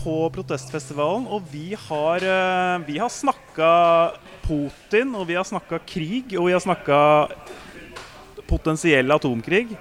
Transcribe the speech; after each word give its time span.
på 0.00 0.16
protestfestivalen, 0.34 1.26
og 1.26 1.46
vi 1.52 1.74
har, 1.88 2.24
eh, 2.24 2.84
vi 2.86 2.98
har 2.98 3.08
snakka 3.08 3.70
Putin, 4.44 5.14
og 5.14 5.26
vi 5.26 5.34
har 5.38 5.44
snakka 5.44 5.80
krig, 5.86 6.36
og 6.38 6.46
vi 6.46 6.52
har 6.52 6.60
snakka 6.60 6.98
potensiell 8.46 9.10
atomkrig. 9.10 9.72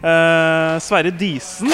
Eh, 0.00 0.74
Sverre 0.80 1.10
Disen, 1.12 1.68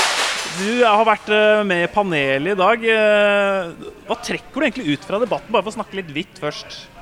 du 0.56 0.82
har 0.82 1.04
vært 1.06 1.28
eh, 1.30 1.62
med 1.68 1.84
i 1.84 1.92
panelet 1.92 2.54
i 2.54 2.58
dag. 2.58 2.84
Eh, 2.96 3.90
hva 4.08 4.16
trekker 4.18 4.54
du 4.56 4.66
egentlig 4.66 4.96
ut 4.96 5.04
fra 5.06 5.20
debatten, 5.22 5.52
bare 5.52 5.62
for 5.62 5.74
å 5.74 5.78
snakke 5.78 6.00
litt 6.00 6.12
hvitt 6.14 6.40
først? 6.42 6.95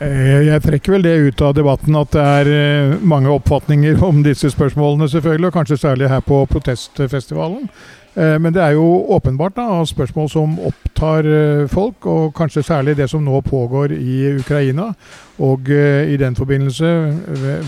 Eh, 0.00 0.46
Jeg 0.46 0.62
trekker 0.62 0.96
vel 0.96 1.04
det 1.04 1.14
ut 1.28 1.42
av 1.44 1.54
debatten 1.54 1.96
at 1.98 2.14
det 2.14 2.22
er 2.22 2.48
eh, 2.52 2.94
mange 3.02 3.30
oppfatninger 3.30 4.00
om 4.02 4.22
disse 4.24 4.50
spørsmålene, 4.50 5.08
selvfølgelig, 5.10 5.50
og 5.50 5.58
kanskje 5.58 5.78
særlig 5.78 6.08
her 6.10 6.24
på 6.24 6.40
protestfestivalen. 6.50 7.68
Eh, 8.16 8.38
Men 8.38 8.54
det 8.54 8.62
er 8.62 8.74
jo 8.78 8.86
åpenbart 9.14 9.56
da, 9.56 9.84
spørsmål 9.84 10.30
som 10.30 10.58
opptar 10.58 11.28
folk, 11.68 12.06
og 12.06 12.34
kanskje 12.34 12.62
særlig 12.62 12.96
det 12.96 13.10
som 13.10 13.24
nå 13.24 13.40
pågår 13.40 13.92
i 13.92 14.36
Ukraina. 14.38 14.94
Og 15.38 15.68
i 15.68 16.16
den 16.16 16.36
forbindelse 16.36 16.86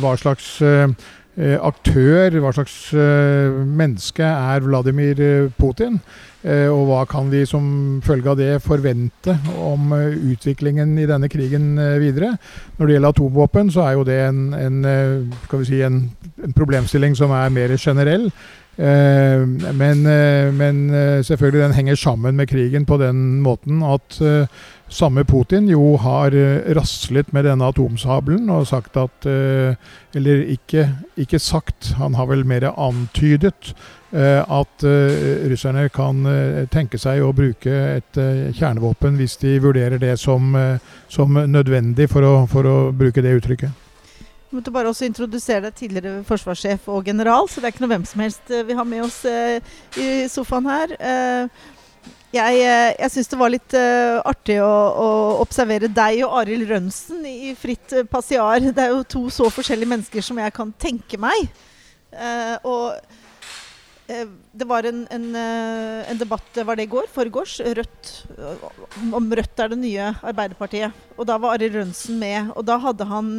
hva 0.01 0.17
slags 0.17 0.61
aktør, 1.37 2.39
hva 2.41 2.53
slags 2.57 2.95
eh, 2.97 3.53
menneske 3.77 4.25
er 4.25 4.65
Vladimir 4.65 5.20
eh, 5.20 5.51
Putin? 5.59 5.98
Eh, 6.47 6.69
Og 6.73 6.87
hva 6.89 7.03
kan 7.11 7.28
vi 7.28 7.43
som 7.45 8.01
følge 8.06 8.31
av 8.31 8.39
det 8.39 8.62
forvente 8.65 9.34
om 9.61 9.93
eh, 9.93 10.17
utviklingen 10.33 10.95
i 10.98 11.06
denne 11.09 11.28
krigen 11.28 11.75
eh, 11.78 11.98
videre? 12.01 12.37
Når 12.78 12.87
det 12.87 12.95
gjelder 12.97 13.12
atomvåpen, 13.17 13.70
så 13.75 13.84
er 13.84 13.97
jo 13.98 14.05
det 14.09 14.20
en, 14.28 14.45
en, 14.55 14.84
eh, 14.84 15.65
si 15.67 15.83
en, 15.83 16.05
en 16.45 16.56
problemstilling 16.56 17.17
som 17.19 17.34
er 17.37 17.53
mer 17.53 17.77
generell. 17.77 18.31
Eh, 18.78 19.45
Men, 19.77 20.06
eh, 20.06 20.53
men 20.53 20.91
eh, 20.95 21.25
selvfølgelig 21.25 21.62
den 21.62 21.77
henger 21.77 21.95
sammen 21.97 22.37
med 22.37 22.48
krigen 22.48 22.84
på 22.87 22.97
den 23.00 23.41
måten 23.43 23.83
at 23.83 24.21
eh, 24.21 24.47
samme 24.89 25.25
Putin 25.25 25.69
jo 25.69 25.97
har 25.97 26.34
eh, 26.34 26.75
raslet 26.77 27.33
med 27.34 27.45
denne 27.47 27.67
atomsabelen 27.67 28.51
og 28.55 28.67
sagt 28.70 28.97
at 28.97 29.27
eh, 29.27 29.75
Eller 30.17 30.47
ikke, 30.48 30.89
ikke 31.17 31.39
sagt, 31.39 31.93
han 31.98 32.15
har 32.15 32.27
vel 32.31 32.47
mer 32.47 32.70
antydet 32.73 33.75
eh, 34.12 34.41
at 34.41 34.84
russerne 35.51 35.89
kan 35.93 36.23
tenke 36.73 36.98
seg 36.98 37.20
å 37.20 37.34
bruke 37.37 37.73
et 37.98 38.17
kjernevåpen 38.56 39.19
hvis 39.19 39.37
de 39.43 39.59
vurderer 39.61 39.98
det 40.01 40.15
som, 40.19 40.55
som 41.09 41.37
nødvendig, 41.37 42.09
for 42.09 42.25
å, 42.25 42.33
for 42.48 42.65
å 42.65 42.77
bruke 42.97 43.21
det 43.21 43.34
uttrykket. 43.37 43.83
Vi 44.48 44.56
måtte 44.56 44.73
bare 44.73 44.89
også 44.89 45.05
introdusere 45.05 45.67
deg 45.67 45.77
tidligere 45.77 46.25
forsvarssjef 46.25 46.89
og 46.89 47.05
general, 47.11 47.50
så 47.50 47.61
det 47.61 47.69
er 47.69 47.75
ikke 47.75 47.84
noe 47.84 47.93
hvem 47.93 48.09
som 48.09 48.25
helst 48.25 48.56
vi 48.71 48.78
har 48.78 48.89
med 48.89 49.05
oss 49.05 49.21
i 50.00 50.09
sofaen 50.33 50.71
her. 50.71 50.97
Jeg 52.34 52.62
eh, 52.62 52.94
jeg 52.98 53.12
syns 53.12 53.30
det 53.30 53.38
var 53.38 53.52
litt 53.52 53.77
uh, 53.78 54.19
artig 54.27 54.56
å, 54.62 54.70
å 54.70 55.08
observere 55.44 55.91
deg 55.92 56.24
og 56.27 56.41
Arild 56.41 56.66
Rønsen 56.70 57.22
i 57.28 57.52
fritt 57.58 57.94
eh, 57.94 58.08
passiar. 58.08 58.64
Det 58.66 58.82
er 58.82 58.94
jo 58.94 59.05
to 59.06 59.27
så 59.32 59.50
forskjellige 59.52 59.92
mennesker 59.92 60.24
som 60.24 60.41
jeg 60.42 60.54
kan 60.56 60.72
tenke 60.80 61.20
meg. 61.20 61.47
Uh, 62.16 62.56
og 62.66 63.14
det 64.06 64.66
var 64.70 64.86
en, 64.86 65.00
en, 65.10 65.24
en 65.34 66.19
debatt, 66.20 66.60
var 66.62 66.78
det 66.78 66.84
i 66.86 66.91
går, 66.92 67.08
foregårs, 67.10 67.56
Rødt, 67.74 68.10
om 69.19 69.25
Rødt 69.34 69.62
er 69.65 69.72
det 69.72 69.78
nye 69.81 70.12
Arbeiderpartiet. 70.22 70.94
Og 71.16 71.26
da 71.26 71.34
var 71.42 71.56
Arild 71.56 71.75
Rønsen 71.81 72.20
med. 72.20 72.53
Og 72.54 72.62
da 72.69 72.76
hadde 72.84 73.09
han, 73.10 73.32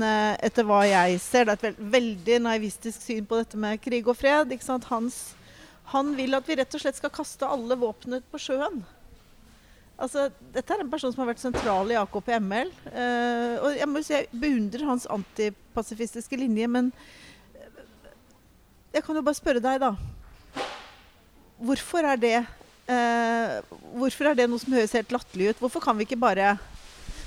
etter 0.43 0.67
hva 0.67 0.81
jeg 0.83 1.21
ser, 1.23 1.47
det 1.47 1.55
er 1.55 1.71
et 1.71 1.79
veldig 1.95 2.41
naivistisk 2.49 2.99
syn 2.99 3.23
på 3.29 3.39
dette 3.39 3.55
med 3.63 3.79
krig 3.79 4.11
og 4.11 4.19
fred. 4.19 4.51
ikke 4.51 4.67
sant? 4.67 4.91
Hans, 4.91 5.21
han 5.93 6.13
vil 6.17 6.35
at 6.35 6.47
vi 6.47 6.57
rett 6.59 6.75
og 6.75 6.83
slett 6.83 6.99
skal 6.99 7.13
kaste 7.13 7.47
alle 7.47 7.77
våpnene 7.79 8.19
på 8.31 8.39
sjøen. 8.41 8.81
Altså, 9.97 10.27
dette 10.53 10.75
er 10.75 10.83
en 10.83 10.91
person 10.91 11.13
som 11.13 11.23
har 11.23 11.31
vært 11.31 11.41
sentral 11.41 11.89
i 11.89 11.97
AKP-ML. 11.97 12.69
Eh, 12.91 13.55
og 13.63 13.79
jeg 13.79 13.87
må 13.89 14.03
si 14.05 14.13
jeg 14.13 14.27
beundrer 14.29 14.85
hans 14.85 15.07
antipasifistiske 15.09 16.37
linje, 16.37 16.67
men 16.69 16.91
eh, 17.57 17.81
jeg 18.97 19.05
kan 19.07 19.17
jo 19.17 19.25
bare 19.25 19.39
spørre 19.39 19.63
deg, 19.63 19.81
da. 19.81 19.95
Hvorfor 21.57 22.05
er 22.05 22.19
det 22.21 22.35
eh, 22.37 23.73
Hvorfor 23.97 24.29
er 24.29 24.37
det 24.37 24.45
noe 24.51 24.61
som 24.61 24.75
høres 24.77 24.93
helt 24.93 25.15
latterlig 25.15 25.55
ut? 25.55 25.63
Hvorfor 25.63 25.81
kan 25.81 25.97
vi 25.97 26.05
ikke 26.05 26.19
bare 26.21 26.51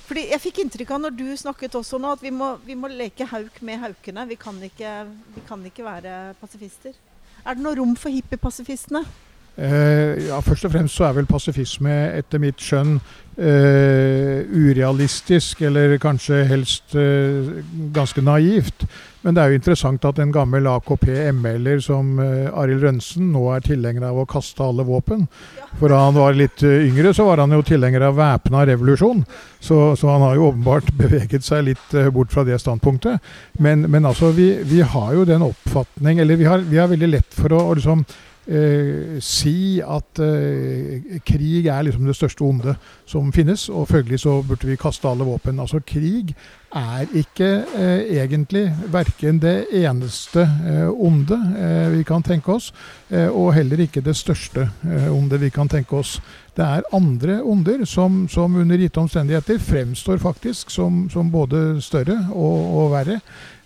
fordi 0.06 0.28
Jeg 0.31 0.43
fikk 0.43 0.60
inntrykk 0.62 0.91
av 0.94 1.03
når 1.04 1.12
du 1.19 1.26
snakket 1.38 1.75
også 1.78 1.99
nå, 2.03 2.15
at 2.15 2.22
vi 2.22 2.31
må, 2.34 2.56
vi 2.66 2.75
må 2.78 2.88
leke 2.91 3.26
hauk 3.31 3.60
med 3.62 3.78
haukene. 3.78 4.25
Vi 4.26 4.38
kan, 4.38 4.56
ikke, 4.66 4.94
vi 5.37 5.43
kan 5.47 5.62
ikke 5.66 5.87
være 5.87 6.15
pasifister. 6.41 6.97
Er 7.47 7.56
det 7.56 7.65
noe 7.65 7.77
rom 7.78 7.97
for 7.97 8.12
hippiepasifistene? 8.12 9.05
Eh, 9.61 10.27
ja, 10.27 10.39
først 10.41 10.65
og 10.65 10.73
fremst 10.73 10.97
så 10.97 11.05
er 11.05 11.17
vel 11.19 11.27
pasifisme 11.28 11.93
etter 12.17 12.41
mitt 12.41 12.62
skjønn 12.62 12.95
eh, 13.37 14.47
urealistisk, 14.49 15.61
eller 15.69 15.99
kanskje 16.00 16.45
helst 16.49 16.95
eh, 16.97 17.50
ganske 17.93 18.25
naivt. 18.25 18.87
Men 19.20 19.36
det 19.36 19.42
er 19.42 19.53
jo 19.53 19.58
interessant 19.58 20.04
at 20.08 20.19
en 20.22 20.32
gammel 20.32 20.64
AKP-ML-er 20.70 21.82
som 21.84 22.14
eh, 22.25 22.47
Arild 22.56 22.86
Rønsen 22.86 23.28
nå 23.34 23.42
er 23.53 23.64
tilhenger 23.66 24.06
av 24.08 24.22
å 24.22 24.28
kaste 24.28 24.64
alle 24.64 24.86
våpen. 24.88 25.26
For 25.76 25.92
da 25.92 25.98
han 26.06 26.16
var 26.16 26.38
litt 26.38 26.64
eh, 26.64 26.86
yngre, 26.88 27.12
så 27.16 27.26
var 27.28 27.42
han 27.42 27.53
jo 27.53 27.60
tilhenger 27.66 28.06
av 28.08 28.16
væpna 28.16 28.64
revolusjon. 28.70 29.20
Så, 29.60 29.78
så 30.00 30.08
han 30.08 30.25
har 30.25 30.38
jo 30.38 30.48
åpenbart 30.48 30.88
beveget 31.03 31.44
seg 31.44 31.66
litt 31.69 31.92
eh, 31.92 32.08
bort 32.14 32.32
fra 32.32 32.47
det 32.48 32.56
standpunktet. 32.64 33.20
Men, 33.60 33.84
men 33.92 34.08
altså, 34.08 34.32
vi, 34.36 34.54
vi 34.64 34.81
har 34.81 35.12
jo 35.12 35.28
den 35.28 35.44
oppfatning 35.44 36.20
Eller 36.22 36.38
vi 36.41 36.47
har, 36.48 36.64
vi 36.64 36.78
har 36.81 36.88
veldig 36.88 37.08
lett 37.12 37.37
for 37.37 37.52
å, 37.52 37.60
å 37.69 37.76
liksom 37.76 38.06
eh, 38.50 39.19
si 39.22 39.81
at 39.81 40.21
eh, 40.25 41.21
krig 41.27 41.66
er 41.66 41.84
liksom 41.87 42.06
det 42.09 42.16
største 42.19 42.44
onde 42.44 42.75
som 43.09 43.33
finnes, 43.33 43.69
og 43.69 43.88
følgelig 43.88 44.21
så 44.25 44.41
burde 44.47 44.69
vi 44.69 44.78
kaste 44.81 45.09
alle 45.09 45.27
våpen. 45.27 45.61
Altså 45.61 45.81
krig 45.87 46.34
er 46.75 47.06
ikke 47.15 47.49
eh, 47.77 48.16
egentlig 48.22 48.65
verken 48.93 49.41
det 49.43 49.71
eneste 49.75 50.43
eh, 50.43 50.88
onde 50.91 51.38
eh, 51.59 51.87
vi 51.97 52.03
kan 52.06 52.22
tenke 52.22 52.53
oss, 52.55 52.71
eh, 53.11 53.28
og 53.28 53.55
heller 53.55 53.81
ikke 53.87 54.05
det 54.05 54.16
største 54.16 54.69
onde 55.11 55.41
vi 55.41 55.50
kan 55.50 55.69
tenke 55.69 55.97
oss. 55.99 56.19
Det 56.56 56.67
er 56.67 56.87
andre 56.93 57.41
onder 57.43 57.84
som, 57.84 58.27
som 58.28 58.56
under 58.56 58.78
gitte 58.78 59.00
omstendigheter 59.00 59.59
fremstår 59.59 60.19
faktisk 60.19 60.71
som, 60.71 61.09
som 61.11 61.31
både 61.31 61.81
større 61.82 62.19
og, 62.34 62.77
og 62.82 62.93
verre 62.94 63.21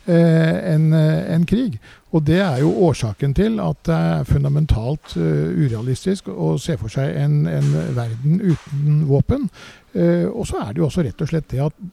enn 0.05 0.91
en 0.93 1.47
krig. 1.49 1.79
Og 2.15 2.23
det 2.23 2.39
er 2.39 2.61
jo 2.63 2.71
årsaken 2.87 3.35
til 3.35 3.59
at 3.63 3.81
det 3.89 3.97
er 3.97 4.29
fundamentalt 4.29 5.17
eh, 5.19 5.51
urealistisk 5.65 6.31
å 6.31 6.55
se 6.63 6.77
for 6.79 6.93
seg 6.93 7.17
en, 7.19 7.43
en 7.51 7.75
verden 7.97 8.39
uten 8.39 9.03
våpen. 9.09 9.49
Eh, 9.95 10.29
og 10.31 10.47
så 10.47 10.63
er 10.63 10.73
det 10.73 10.83
jo 10.83 10.89
også 10.89 11.05
rett 11.07 11.27
og 11.27 11.33
slett 11.33 11.51
det 11.51 11.65
at 11.67 11.85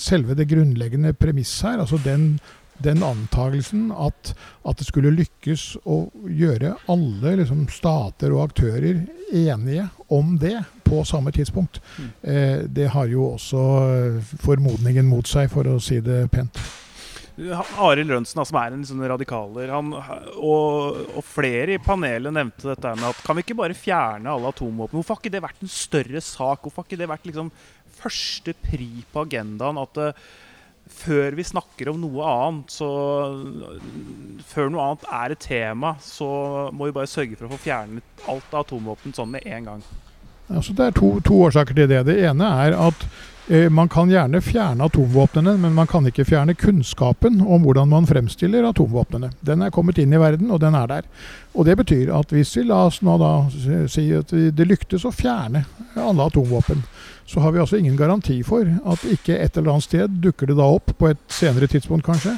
selve 0.00 0.36
det 0.36 0.48
grunnleggende 0.48 1.12
premisset 1.16 1.68
her, 1.68 1.84
altså 1.84 2.00
den, 2.04 2.38
den 2.84 3.04
antagelsen 3.04 3.90
at, 3.92 4.32
at 4.68 4.80
det 4.80 4.88
skulle 4.88 5.12
lykkes 5.16 5.66
å 5.84 6.02
gjøre 6.28 6.74
alle 6.92 7.36
liksom, 7.40 7.66
stater 7.72 8.32
og 8.32 8.46
aktører 8.50 9.04
enige 9.32 9.88
om 10.12 10.36
det 10.40 10.58
på 10.84 11.04
samme 11.08 11.32
tidspunkt, 11.32 11.80
eh, 12.24 12.64
det 12.68 12.88
har 12.96 13.08
jo 13.12 13.34
også 13.34 13.62
formodningen 14.44 15.08
mot 15.08 15.28
seg, 15.28 15.52
for 15.52 15.68
å 15.68 15.80
si 15.80 16.00
det 16.04 16.24
pent. 16.32 16.60
Arild 17.82 18.12
Rønsen, 18.12 18.42
som 18.46 18.58
er 18.60 18.74
en 18.74 18.84
sånn 18.86 19.02
radikaler, 19.10 19.72
han, 19.72 19.90
og, 20.36 21.00
og 21.16 21.24
flere 21.26 21.76
i 21.76 21.82
panelet 21.82 22.34
nevnte 22.34 22.72
dette 22.72 22.94
med 22.98 23.08
at 23.10 23.24
kan 23.26 23.38
vi 23.38 23.44
ikke 23.46 23.58
bare 23.58 23.76
fjerne 23.78 24.32
alle 24.32 24.52
atomvåpen? 24.52 24.98
Hvorfor 24.98 25.16
har 25.16 25.22
ikke 25.22 25.34
det 25.34 25.44
vært 25.44 25.64
en 25.64 25.72
større 25.72 26.22
sak? 26.24 26.62
Hvorfor 26.62 26.82
har 26.82 26.90
ikke 26.90 27.02
det 27.02 27.10
vært 27.10 27.28
liksom 27.28 27.52
første 27.98 28.54
pri 28.64 28.90
på 29.12 29.26
agendaen? 29.26 29.80
At 29.82 30.00
uh, 30.00 30.30
før 30.92 31.38
vi 31.38 31.46
snakker 31.46 31.92
om 31.92 32.00
noe 32.02 32.28
annet, 32.28 32.72
så 32.74 32.88
Før 34.52 34.72
noe 34.72 34.86
annet 34.86 35.04
er 35.22 35.34
et 35.34 35.44
tema, 35.46 35.94
så 36.04 36.28
må 36.74 36.88
vi 36.88 36.96
bare 36.96 37.10
sørge 37.10 37.38
for 37.38 37.48
å 37.48 37.54
få 37.54 37.62
fjernet 37.68 38.24
alt 38.28 38.52
av 38.52 38.66
atomvåpen 38.66 39.14
sånn 39.16 39.32
med 39.32 39.46
en 39.48 39.70
gang. 39.70 39.84
Altså, 40.52 40.74
det 40.76 40.88
er 40.88 40.96
to, 40.96 41.14
to 41.24 41.38
årsaker 41.46 41.76
til 41.76 41.88
det. 41.88 42.02
Det 42.10 42.18
ene 42.28 42.48
er 42.66 42.76
at 42.76 43.06
man 43.70 43.88
kan 43.90 44.10
gjerne 44.10 44.38
fjerne 44.40 44.86
atomvåpnene, 44.86 45.56
men 45.58 45.74
man 45.74 45.88
kan 45.90 46.06
ikke 46.06 46.24
fjerne 46.24 46.54
kunnskapen 46.54 47.40
om 47.42 47.64
hvordan 47.66 47.88
man 47.90 48.06
fremstiller 48.06 48.68
atomvåpnene. 48.68 49.32
Den 49.42 49.64
er 49.66 49.72
kommet 49.74 49.98
inn 49.98 50.14
i 50.14 50.20
verden, 50.20 50.52
og 50.54 50.60
den 50.62 50.76
er 50.78 50.86
der. 50.86 51.08
Og 51.54 51.66
Det 51.66 51.76
betyr 51.76 52.12
at 52.14 52.30
hvis 52.30 52.54
vi 52.56 52.62
la 52.68 52.84
oss 52.86 53.00
nå 53.02 53.16
da 53.18 53.32
si 53.90 54.06
at 54.14 54.30
det 54.30 54.68
lyktes 54.68 55.04
å 55.04 55.12
fjerne 55.12 55.64
alle 55.98 56.28
atomvåpen, 56.30 56.84
så 57.26 57.40
har 57.40 57.52
vi 57.52 57.60
altså 57.60 57.76
ingen 57.76 57.96
garanti 57.96 58.42
for 58.42 58.66
at 58.66 59.04
ikke 59.08 59.38
et 59.38 59.56
eller 59.56 59.74
annet 59.74 59.86
sted 59.86 60.20
dukker 60.22 60.50
det 60.50 60.58
da 60.58 60.68
opp, 60.68 60.92
på 60.98 61.10
et 61.12 61.20
senere 61.32 61.68
tidspunkt 61.70 62.06
kanskje, 62.06 62.34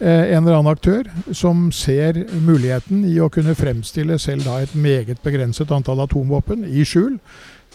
eh, 0.00 0.34
en 0.34 0.44
eller 0.44 0.58
annen 0.58 0.72
aktør 0.72 1.08
som 1.34 1.70
ser 1.72 2.24
muligheten 2.32 3.04
i 3.04 3.18
å 3.20 3.30
kunne 3.30 3.56
fremstille 3.58 4.18
selv 4.18 4.46
da 4.46 4.60
et 4.62 4.74
meget 4.74 5.22
begrenset 5.22 5.72
antall 5.74 6.00
atomvåpen 6.06 6.64
i 6.64 6.86
skjul. 6.86 7.18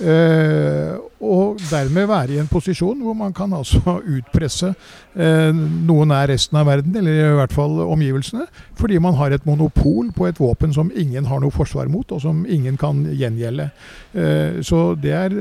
Eh, 0.01 0.95
og 1.21 1.59
dermed 1.69 2.07
være 2.09 2.33
i 2.33 2.39
en 2.41 2.47
posisjon 2.49 2.97
hvor 3.05 3.13
man 3.13 3.33
kan 3.33 3.51
altså 3.53 3.99
utpresse 4.15 4.71
eh, 5.13 5.51
noe 5.53 6.07
nær 6.09 6.31
resten 6.31 6.57
av 6.57 6.65
verden, 6.65 6.95
eller 6.97 7.19
i 7.19 7.35
hvert 7.37 7.53
fall 7.53 7.77
omgivelsene, 7.85 8.47
fordi 8.79 8.97
man 9.03 9.13
har 9.19 9.35
et 9.35 9.45
monopol 9.45 10.09
på 10.15 10.25
et 10.27 10.39
våpen 10.41 10.73
som 10.73 10.89
ingen 10.97 11.27
har 11.29 11.43
noe 11.43 11.53
forsvar 11.53 11.91
mot, 11.93 12.09
og 12.09 12.23
som 12.23 12.41
ingen 12.49 12.77
kan 12.81 13.03
gjengjelde. 13.05 13.69
Eh, 14.17 14.61
så 14.65 14.81
det 14.97 15.13
er 15.13 15.35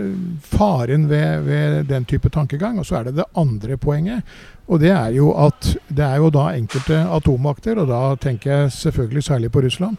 faren 0.45 1.09
ved, 1.09 1.47
ved 1.49 1.79
den 1.89 2.05
type 2.05 2.29
tankegang. 2.29 2.79
Og 2.79 2.87
så 2.87 3.01
er 3.01 3.09
det 3.09 3.17
det 3.17 3.31
andre 3.37 3.79
poenget. 3.81 4.21
Og 4.69 4.81
det 4.85 4.93
er 4.93 5.17
jo 5.17 5.33
at 5.33 5.73
det 5.89 6.05
er 6.05 6.21
jo 6.21 6.29
da 6.33 6.51
enkelte 6.53 7.01
atommakter, 7.17 7.81
og 7.81 7.89
da 7.89 8.03
tenker 8.21 8.53
jeg 8.53 8.77
selvfølgelig 8.77 9.25
særlig 9.25 9.53
på 9.53 9.65
Russland, 9.65 9.97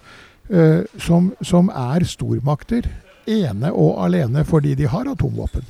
som, 0.99 1.29
som 1.41 1.69
er 1.71 2.03
stormakter 2.07 2.87
ene 3.29 3.71
og 3.71 3.97
alene 4.05 4.43
fordi 4.47 4.75
de 4.79 4.89
har 4.89 5.09
atomvåpen. 5.11 5.65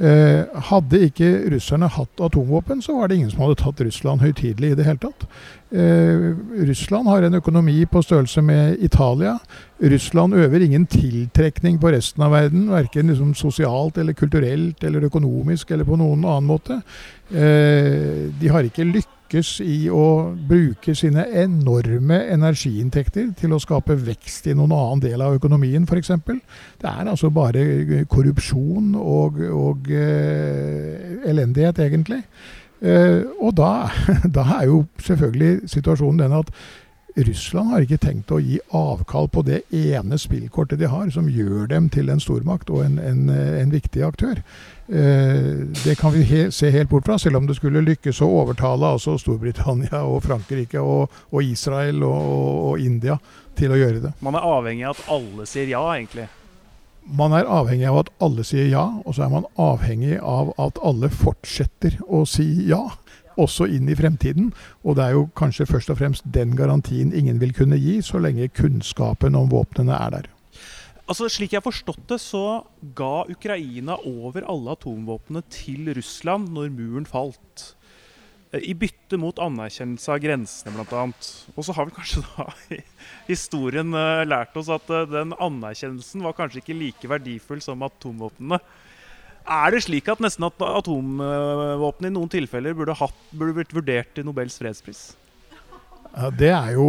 Eh, 0.00 0.46
hadde 0.70 1.02
ikke 1.04 1.26
russerne 1.52 1.84
hatt 1.92 2.20
atomvåpen, 2.24 2.80
så 2.80 2.94
var 2.96 3.10
det 3.10 3.18
ingen 3.18 3.30
som 3.30 3.42
hadde 3.44 3.58
tatt 3.60 3.82
Russland 3.84 4.22
høytidelig 4.24 4.70
i 4.72 4.78
det 4.78 4.86
hele 4.86 5.02
tatt. 5.02 5.26
Eh, 5.68 6.30
Russland 6.64 7.10
har 7.12 7.26
en 7.26 7.36
økonomi 7.36 7.84
på 7.84 8.00
størrelse 8.00 8.40
med 8.42 8.80
Italia. 8.80 9.36
Russland 9.84 10.34
øver 10.34 10.64
ingen 10.64 10.86
tiltrekning 10.86 11.76
på 11.78 11.92
resten 11.92 12.24
av 12.24 12.32
verden, 12.32 12.70
verken 12.72 13.12
liksom 13.12 13.34
sosialt 13.36 14.00
eller 14.00 14.16
kulturelt 14.16 14.82
eller 14.82 15.10
økonomisk 15.10 15.70
eller 15.70 15.84
på 15.84 16.00
noen 16.00 16.24
annen 16.24 16.48
måte. 16.48 16.80
Eh, 17.28 18.32
de 18.40 18.48
har 18.48 18.64
ikke 18.64 18.88
lykkes 18.88 19.21
lykkes 19.32 19.60
i 19.64 19.88
å 19.88 20.34
bruke 20.48 20.92
sine 20.94 21.24
enorme 21.40 22.18
energiinntekter 22.34 23.30
til 23.38 23.54
å 23.54 23.60
skape 23.60 23.96
vekst 23.96 24.46
i 24.50 24.54
noen 24.54 24.74
annen 24.76 25.00
del 25.00 25.22
av 25.24 25.38
økonomien, 25.38 25.86
f.eks. 25.88 26.12
Det 26.80 26.88
er 26.88 27.08
altså 27.08 27.30
bare 27.32 28.04
korrupsjon 28.04 28.94
og, 28.94 29.40
og 29.48 29.88
eh, 29.88 31.24
elendighet, 31.24 31.80
egentlig. 31.80 32.20
Eh, 32.82 33.24
og 33.40 33.56
da, 33.56 33.88
da, 34.36 34.44
er 34.60 34.68
jo 34.68 34.84
selvfølgelig 35.00 35.68
situasjonen 35.70 36.26
den 36.26 36.36
at 36.42 36.52
Russland 37.16 37.72
har 37.74 37.84
ikke 37.84 38.00
tenkt 38.00 38.32
å 38.32 38.40
gi 38.40 38.58
avkall 38.72 39.26
på 39.32 39.42
det 39.44 39.62
ene 39.76 40.16
spillkortet 40.18 40.80
de 40.80 40.88
har, 40.88 41.10
som 41.12 41.28
gjør 41.28 41.66
dem 41.68 41.90
til 41.92 42.08
en 42.12 42.22
stormakt 42.22 42.70
og 42.72 42.84
en, 42.86 42.96
en, 43.02 43.26
en 43.28 43.74
viktig 43.74 44.04
aktør. 44.06 44.40
Eh, 44.88 45.68
det 45.84 45.94
kan 46.00 46.12
vi 46.12 46.24
he 46.26 46.50
se 46.50 46.70
helt 46.70 46.90
bort 46.90 47.06
fra, 47.06 47.18
selv 47.18 47.38
om 47.38 47.46
det 47.46 47.56
skulle 47.56 47.84
lykkes 47.84 48.22
å 48.24 48.30
overtale 48.42 48.94
altså 48.96 49.14
Storbritannia 49.20 50.02
og 50.04 50.22
Frankrike 50.26 50.80
og, 50.80 51.12
og 51.30 51.44
Israel 51.44 52.02
og, 52.02 52.22
og, 52.72 52.80
India 52.80 53.18
til 53.56 53.72
å 53.72 53.78
gjøre 53.78 54.02
det. 54.02 54.14
Man 54.20 54.36
er 54.36 54.48
avhengig 54.48 54.88
av 54.88 54.96
at 54.96 55.12
alle 55.16 55.46
sier 55.48 55.70
ja, 55.70 55.84
egentlig? 55.94 56.26
Man 57.02 57.34
er 57.34 57.48
avhengig 57.50 57.88
av 57.90 58.02
at 58.02 58.10
alle 58.22 58.44
sier 58.46 58.68
ja, 58.70 58.84
og 59.02 59.16
så 59.16 59.26
er 59.26 59.32
man 59.32 59.48
avhengig 59.60 60.18
av 60.18 60.52
at 60.60 60.76
alle 60.84 61.10
fortsetter 61.12 61.96
å 62.06 62.24
si 62.28 62.46
ja. 62.68 62.84
Også 63.40 63.68
inn 63.70 63.88
i 63.88 63.96
fremtiden. 63.96 64.52
Og 64.84 64.98
det 64.98 65.06
er 65.06 65.16
jo 65.16 65.26
kanskje 65.38 65.68
først 65.70 65.92
og 65.92 66.00
fremst 66.00 66.28
den 66.34 66.56
garantien 66.58 67.12
ingen 67.16 67.40
vil 67.40 67.54
kunne 67.56 67.80
gi, 67.80 68.00
så 68.04 68.20
lenge 68.22 68.50
kunnskapen 68.52 69.38
om 69.38 69.50
våpnene 69.52 69.96
er 69.96 70.16
der. 70.18 70.30
Altså, 71.10 71.28
Slik 71.28 71.52
jeg 71.52 71.60
har 71.60 71.66
forstått 71.66 72.04
det, 72.08 72.20
så 72.22 72.62
ga 72.96 73.24
Ukraina 73.30 73.98
over 74.06 74.46
alle 74.48 74.76
atomvåpnene 74.76 75.42
til 75.50 75.90
Russland 75.96 76.52
når 76.54 76.70
muren 76.72 77.08
falt. 77.08 77.72
Eh, 78.52 78.62
I 78.70 78.74
bytte 78.78 79.18
mot 79.20 79.40
anerkjennelse 79.42 80.12
av 80.14 80.22
grensene, 80.22 80.72
bl.a. 80.76 81.02
Og 81.56 81.66
så 81.66 81.74
har 81.76 81.88
vel 81.88 81.96
kanskje 81.96 82.22
da 82.28 82.46
historien 83.32 83.92
uh, 83.96 84.22
lært 84.28 84.56
oss 84.60 84.70
at 84.72 84.88
uh, 84.92 85.02
den 85.08 85.34
anerkjennelsen 85.36 86.24
var 86.24 86.36
kanskje 86.38 86.62
ikke 86.62 86.78
like 86.78 87.10
verdifull 87.10 87.60
som 87.64 87.82
atomvåpnene. 87.88 88.60
Er 89.42 89.74
det 89.74 89.82
slik 89.86 90.08
at 90.12 90.22
nesten 90.22 90.46
at 90.46 90.62
atomvåpen 90.66 92.08
i 92.08 92.14
noen 92.14 92.30
tilfeller 92.32 92.76
burde, 92.78 92.96
hatt, 92.98 93.18
burde 93.32 93.56
blitt 93.58 93.74
vurdert 93.74 94.14
til 94.14 94.26
Nobels 94.28 94.58
fredspris? 94.60 95.10
Ja, 96.12 96.28
det, 96.28 96.50
er 96.52 96.72
jo, 96.76 96.86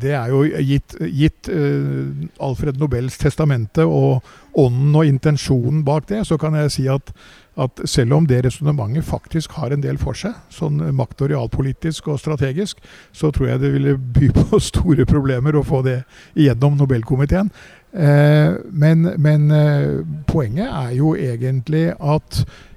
det 0.00 0.12
er 0.16 0.30
jo 0.32 0.40
gitt, 0.64 0.94
gitt 1.12 1.50
uh, 1.52 2.08
Alfred 2.40 2.78
Nobels 2.80 3.18
testamente 3.20 3.84
og 3.84 4.24
ånden 4.56 4.94
og 4.96 5.08
intensjonen 5.08 5.82
bak 5.84 6.06
det, 6.08 6.22
så 6.24 6.38
kan 6.40 6.56
jeg 6.56 6.72
si 6.72 6.86
at, 6.88 7.12
at 7.60 7.82
selv 7.90 8.16
om 8.16 8.28
det 8.28 8.40
resonnementet 8.46 9.04
faktisk 9.04 9.58
har 9.58 9.74
en 9.74 9.84
del 9.84 10.00
for 10.00 10.16
seg, 10.16 10.38
sånn 10.54 10.80
makt- 10.96 11.26
og 11.26 11.34
realpolitisk 11.34 12.08
og 12.08 12.22
strategisk, 12.22 12.80
så 13.12 13.28
tror 13.34 13.52
jeg 13.52 13.64
det 13.66 13.74
ville 13.76 13.98
by 13.98 14.32
på 14.32 14.62
store 14.70 15.04
problemer 15.10 15.60
å 15.60 15.66
få 15.66 15.82
det 15.84 16.00
igjennom 16.32 16.80
Nobelkomiteen. 16.80 17.52
Uh, 17.94 18.74
men, 18.74 19.06
men 19.18 19.50
uh, 19.50 20.06
poenget 20.26 20.66
er 20.66 20.90
jo 20.90 21.14
egentlig 21.14 21.92
at 22.02 22.44
Eh, 22.44 22.73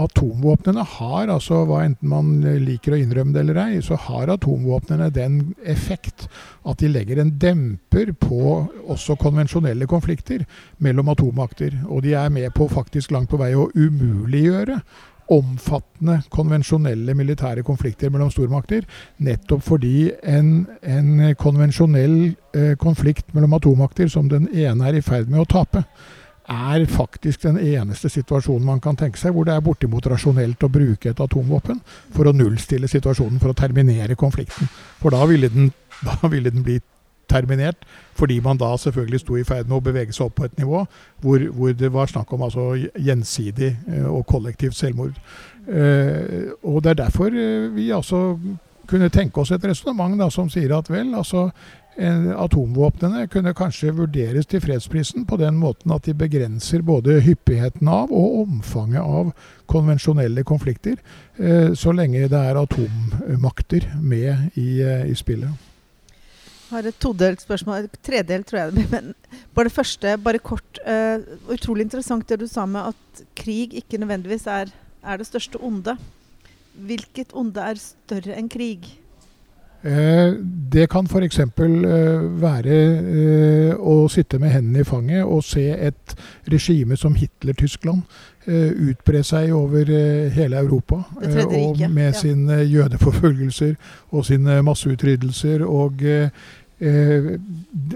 atomvåpnene 0.00 0.84
har, 0.96 1.28
altså 1.28 1.62
hva 1.68 1.82
enten 1.84 2.08
man 2.08 2.30
liker 2.64 2.94
å 2.94 3.00
innrømme 3.00 3.34
det 3.34 3.42
eller 3.44 3.60
ei, 3.64 3.80
så 3.84 3.98
har 4.06 4.32
atomvåpnene 4.32 5.10
den 5.14 5.40
effekt 5.68 6.28
at 6.64 6.80
de 6.80 6.88
legger 6.88 7.20
en 7.20 7.32
demper 7.38 8.14
på 8.18 8.40
også 8.88 9.18
konvensjonelle 9.20 9.88
konflikter 9.90 10.46
mellom 10.84 11.12
atommakter. 11.12 11.76
Og 11.88 12.04
de 12.06 12.14
er 12.18 12.32
med 12.32 12.54
på 12.56 12.68
faktisk 12.72 13.12
langt 13.12 13.32
på 13.32 13.40
vei 13.40 13.52
å 13.56 13.68
umuliggjøre 13.74 14.80
omfattende 15.32 16.18
konvensjonelle 16.32 17.14
militære 17.16 17.62
konflikter 17.64 18.10
mellom 18.12 18.30
stormakter. 18.32 18.84
Nettopp 19.24 19.62
fordi 19.64 20.10
en, 20.20 20.66
en 20.82 21.34
konvensjonell 21.40 22.18
eh, 22.56 22.74
konflikt 22.80 23.32
mellom 23.34 23.56
atommakter 23.56 24.10
som 24.12 24.28
den 24.28 24.50
ene 24.52 24.88
er 24.88 24.98
i 24.98 25.04
ferd 25.04 25.32
med 25.32 25.44
å 25.44 25.48
tape, 25.48 25.84
er 26.48 26.86
faktisk 26.86 27.42
den 27.42 27.58
eneste 27.58 28.08
situasjonen 28.12 28.66
man 28.66 28.80
kan 28.80 28.96
tenke 28.96 29.18
seg 29.18 29.32
hvor 29.32 29.46
det 29.48 29.54
er 29.54 29.64
bortimot 29.64 30.06
rasjonelt 30.12 30.64
å 30.64 30.72
bruke 30.72 31.10
et 31.10 31.20
atomvåpen 31.20 31.80
for 32.12 32.28
å 32.28 32.34
nullstille 32.36 32.88
situasjonen, 32.90 33.40
for 33.40 33.54
å 33.54 33.56
terminere 33.56 34.16
konflikten. 34.16 34.68
For 35.00 35.14
da 35.14 35.24
ville 35.30 35.48
den, 35.48 35.72
da 36.08 36.18
ville 36.28 36.52
den 36.52 36.66
bli 36.66 36.80
terminert, 37.30 37.86
fordi 38.14 38.40
man 38.44 38.60
da 38.60 38.76
selvfølgelig 38.76 39.20
sto 39.20 39.38
i 39.40 39.46
ferd 39.48 39.70
med 39.70 39.78
å 39.78 39.84
bevege 39.84 40.12
seg 40.12 40.28
opp 40.28 40.36
på 40.38 40.44
et 40.44 40.58
nivå 40.60 40.84
hvor, 41.24 41.46
hvor 41.56 41.72
det 41.72 41.88
var 41.92 42.10
snakk 42.12 42.32
om 42.36 42.44
altså 42.46 42.74
gjensidig 42.76 43.70
eh, 43.88 44.04
og 44.04 44.26
kollektivt 44.28 44.76
selvmord. 44.76 45.16
Eh, 45.64 46.52
og 46.62 46.82
det 46.84 46.92
er 46.92 47.00
derfor 47.06 47.32
eh, 47.32 47.70
vi 47.72 47.88
altså 47.96 48.36
kunne 48.86 49.08
tenke 49.08 49.40
oss 49.40 49.54
et 49.54 49.64
resonnement 49.64 50.20
som 50.32 50.50
sier 50.52 50.76
at 50.76 50.90
vel, 50.92 51.14
altså 51.16 51.48
atomvåpnene 51.94 53.28
kunne 53.30 53.52
kanskje 53.54 53.92
vurderes 53.94 54.48
til 54.50 54.62
fredsprisen 54.64 55.26
på 55.30 55.36
den 55.38 55.54
måten 55.60 55.92
at 55.94 56.06
de 56.08 56.14
begrenser 56.18 56.82
både 56.82 57.20
hyppigheten 57.22 57.88
av 57.88 58.10
og 58.10 58.40
omfanget 58.42 59.02
av 59.02 59.30
konvensjonelle 59.70 60.44
konflikter, 60.44 60.98
eh, 61.38 61.72
så 61.74 61.94
lenge 61.94 62.26
det 62.28 62.40
er 62.40 62.58
atommakter 62.58 63.86
med 64.00 64.58
i, 64.58 64.82
eh, 64.82 65.06
i 65.06 65.14
spillet. 65.14 65.50
Jeg 66.64 66.82
har 66.82 66.88
et 66.88 66.98
todelt 66.98 67.40
spørsmål. 67.40 67.88
Tredelt, 68.02 68.46
tror 68.48 68.58
jeg 68.58 68.72
det 68.72 68.74
blir. 68.74 68.90
Men 68.90 69.14
bare 69.54 69.68
det 69.68 69.76
første, 69.76 70.16
bare 70.18 70.38
kort. 70.38 70.78
Uh, 70.82 71.22
utrolig 71.52 71.84
interessant 71.84 72.26
det 72.26 72.40
du 72.40 72.48
sa 72.50 72.64
med 72.66 72.90
at 72.90 73.22
krig 73.36 73.76
ikke 73.78 74.00
nødvendigvis 74.00 74.46
er, 74.46 74.72
er 75.04 75.16
det 75.16 75.26
største 75.28 75.60
onde. 75.62 75.94
Hvilket 76.74 77.30
onde 77.36 77.60
er 77.60 77.78
større 77.78 78.34
enn 78.34 78.48
krig? 78.48 78.88
Eh, 79.84 80.32
det 80.72 80.88
kan 80.88 81.04
f.eks. 81.06 81.38
Eh, 81.38 82.40
være 82.40 82.76
eh, 82.76 83.74
å 83.76 84.08
sitte 84.08 84.38
med 84.40 84.54
hendene 84.54 84.80
i 84.80 84.86
fanget 84.88 85.24
og 85.28 85.44
se 85.44 85.66
et 85.76 86.14
regime 86.52 86.96
som 86.96 87.16
Hitler-Tyskland 87.18 88.02
utbre 88.44 89.22
seg 89.24 89.54
over 89.56 89.88
hele 90.34 90.58
Europa. 90.60 90.98
Og 91.16 91.78
med 91.88 92.10
ja. 92.10 92.12
sine 92.12 92.58
jødeforfølgelser 92.68 93.70
og 94.12 94.26
sine 94.28 94.58
masseutryddelser. 94.66 95.64
Og 95.64 96.04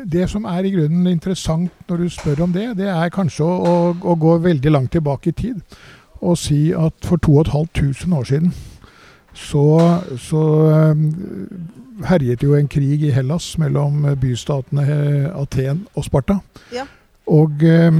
det 0.08 0.24
som 0.32 0.48
er 0.48 0.64
i 0.64 0.72
grunnen 0.72 1.10
interessant 1.12 1.68
når 1.90 2.00
du 2.00 2.08
spør 2.08 2.46
om 2.46 2.56
det, 2.56 2.70
det 2.80 2.88
er 2.88 3.12
kanskje 3.12 3.44
å, 3.44 3.74
å 3.92 4.16
gå 4.16 4.38
veldig 4.46 4.72
langt 4.72 4.94
tilbake 4.96 5.34
i 5.34 5.36
tid 5.36 5.60
og 6.24 6.38
si 6.40 6.72
at 6.72 6.96
for 7.04 7.20
2500 7.20 8.16
år 8.16 8.24
siden 8.32 8.52
så, 9.38 9.64
så 10.18 10.42
herjet 12.08 12.42
jo 12.42 12.54
en 12.58 12.68
krig 12.70 13.04
i 13.06 13.12
Hellas 13.14 13.52
mellom 13.60 14.04
bystatene 14.20 14.84
Aten 15.32 15.86
og 15.94 16.06
Sparta. 16.06 16.40
Ja. 16.74 16.86
Og 17.28 17.64
eh, 17.64 17.98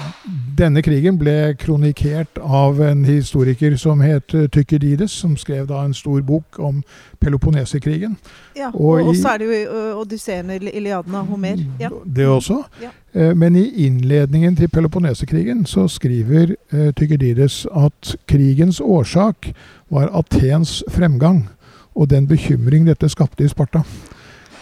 denne 0.60 0.82
krigen 0.84 1.18
ble 1.20 1.54
kronikert 1.60 2.40
av 2.40 2.80
en 2.84 3.04
historiker 3.04 3.76
som 3.80 4.00
het 4.04 4.34
Tykkedides, 4.52 5.12
som 5.22 5.36
skrev 5.40 5.68
da 5.68 5.84
en 5.84 5.94
stor 5.96 6.20
bok 6.26 6.58
om 6.58 6.82
Peloponneserkrigen. 7.20 8.16
Ja, 8.56 8.72
og, 8.74 9.06
og 9.06 9.14
så 9.16 9.34
er 9.34 9.42
det 9.42 9.50
jo 9.50 9.84
Odysseen, 10.00 10.50
Iliaden 10.50 11.14
av 11.14 11.28
Homer. 11.30 11.60
Ja. 11.80 11.92
Det 12.04 12.26
også. 12.28 12.62
Ja. 12.82 12.92
Eh, 13.14 13.36
men 13.36 13.56
i 13.56 13.86
innledningen 13.86 14.56
til 14.56 14.68
Peloponneserkrigen 14.68 15.66
så 15.66 15.88
skriver 15.88 16.54
eh, 16.72 16.92
Tykidides 16.92 17.66
at 17.76 18.16
krigens 18.28 18.80
årsak 18.80 19.52
var 19.90 20.10
Atens 20.14 20.84
fremgang 20.88 21.48
og 21.94 22.10
den 22.10 22.28
bekymring 22.28 22.86
dette 22.86 23.08
skapte 23.08 23.44
i 23.44 23.48
Sparta. 23.48 23.82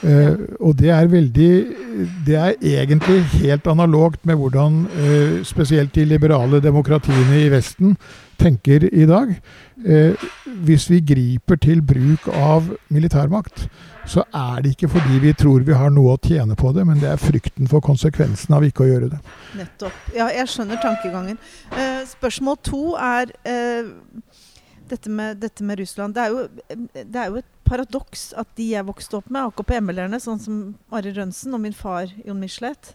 Eh, 0.02 0.34
og 0.60 0.76
det 0.78 0.90
er 0.94 1.08
veldig 1.10 1.52
Det 2.26 2.36
er 2.38 2.52
egentlig 2.62 3.24
helt 3.40 3.66
analogt 3.66 4.26
med 4.26 4.36
hvordan 4.38 4.86
uh, 4.86 5.42
spesielt 5.42 5.94
de 5.94 6.04
liberale 6.04 6.60
demokratiene 6.62 7.40
i 7.40 7.48
Vesten 7.50 7.96
tenker 8.38 8.86
i 8.92 9.06
dag. 9.06 9.32
Uh, 9.82 10.14
hvis 10.62 10.86
vi 10.90 11.00
griper 11.00 11.56
til 11.56 11.82
bruk 11.82 12.28
av 12.30 12.70
militærmakt, 12.88 13.66
så 14.06 14.22
er 14.34 14.62
det 14.62 14.76
ikke 14.76 14.88
fordi 14.88 15.18
vi 15.18 15.32
tror 15.32 15.66
vi 15.66 15.74
har 15.74 15.90
noe 15.90 16.14
å 16.14 16.20
tjene 16.22 16.54
på 16.54 16.70
det, 16.72 16.86
men 16.86 17.00
det 17.02 17.10
er 17.10 17.18
frykten 17.18 17.66
for 17.68 17.82
konsekvensen 17.82 18.54
av 18.54 18.62
ikke 18.62 18.86
å 18.86 18.88
gjøre 18.92 19.10
det. 19.16 19.18
Nettopp. 19.58 19.98
Ja, 20.14 20.30
jeg 20.30 20.46
skjønner 20.48 20.78
tankegangen. 20.82 21.38
Spørsmål 22.06 22.56
to 22.62 22.94
er 22.94 23.34
dette, 24.90 25.10
med, 25.10 25.38
dette, 25.42 25.64
med, 25.64 25.80
Russland. 25.80 26.16
Det 26.16 26.24
er, 26.24 26.34
jo, 26.34 26.94
det 26.94 27.20
er 27.20 27.30
jo 27.30 27.40
et 27.40 27.52
paradoks 27.68 28.30
at 28.38 28.48
de 28.58 28.70
jeg 28.72 28.88
vokste 28.88 29.20
opp 29.20 29.28
med, 29.30 29.50
AKP-ML-erne, 29.50 30.20
sånn 30.22 30.40
som 30.42 30.58
Arild 30.94 31.20
Rønsen 31.20 31.56
og 31.56 31.62
min 31.64 31.76
far 31.76 32.10
Jon 32.24 32.40
Michelet, 32.40 32.94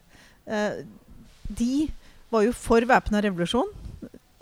eh, 0.49 0.83
de 1.49 1.87
var 2.33 2.47
jo 2.47 2.53
for 2.57 2.85
væpna 2.89 3.21
revolusjon. 3.23 3.69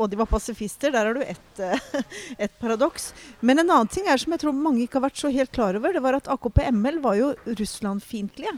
Og 0.01 0.09
de 0.09 0.17
var 0.17 0.29
pasifister. 0.29 0.89
Der 0.93 1.05
har 1.05 1.13
du 1.13 1.21
ett 1.21 1.59
et 2.45 2.53
paradoks. 2.61 3.11
Men 3.39 3.61
en 3.61 3.69
annen 3.69 3.91
ting 3.91 4.07
er 4.09 4.17
som 4.17 4.33
jeg 4.33 4.41
tror 4.41 4.55
mange 4.57 4.85
ikke 4.85 4.97
har 4.97 5.09
vært 5.09 5.21
så 5.21 5.29
helt 5.33 5.51
klar 5.53 5.77
over, 5.77 5.93
det 5.93 6.01
var 6.01 6.17
at 6.17 6.29
AKP-ML 6.31 7.01
var 7.03 7.19
jo 7.19 7.33
Russland-fiendtlige. 7.45 8.55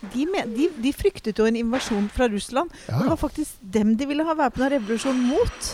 De, 0.00 0.24
de, 0.24 0.68
de, 0.80 0.92
fryktet 0.96 1.36
jo 1.36 1.44
en 1.44 1.58
invasjon 1.60 2.06
fra 2.14 2.28
Russland. 2.32 2.72
Ja. 2.88 3.02
Det 3.02 3.10
var 3.10 3.18
faktisk 3.20 3.58
dem 3.60 3.96
de 4.00 4.06
ville 4.08 4.24
ha 4.24 4.36
væpna 4.38 4.70
revolusjon 4.72 5.18
mot. 5.28 5.72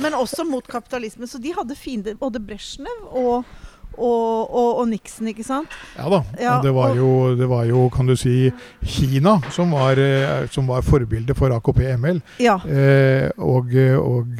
Men 0.00 0.16
også 0.16 0.46
mot 0.48 0.66
kapitalisme. 0.68 1.26
Så 1.28 1.40
de 1.42 1.52
hadde 1.56 1.76
fiender, 1.76 2.16
både 2.18 2.40
Brezjnev 2.40 3.04
og, 3.10 3.44
og, 3.92 4.48
og, 4.48 4.78
og, 4.80 4.86
Nixon, 4.88 5.28
ikke 5.28 5.44
sant? 5.44 5.74
Ja 5.98 6.08
da. 6.08 6.22
Ja, 6.40 6.54
det, 6.64 6.72
var 6.74 6.94
jo, 6.96 7.10
det, 7.36 7.48
var 7.50 7.66
jo, 7.68 7.84
kan 7.92 8.08
du 8.08 8.16
si, 8.16 8.50
Kina 8.84 9.36
som 9.52 9.74
var, 9.76 10.00
eh, 10.00 10.48
som 10.52 10.70
var 10.70 10.84
forbildet 10.86 11.36
for 11.38 11.52
AKP-ML. 11.58 12.22
Ja. 12.40 12.56
Eh, 12.64 13.28
og, 13.36 13.72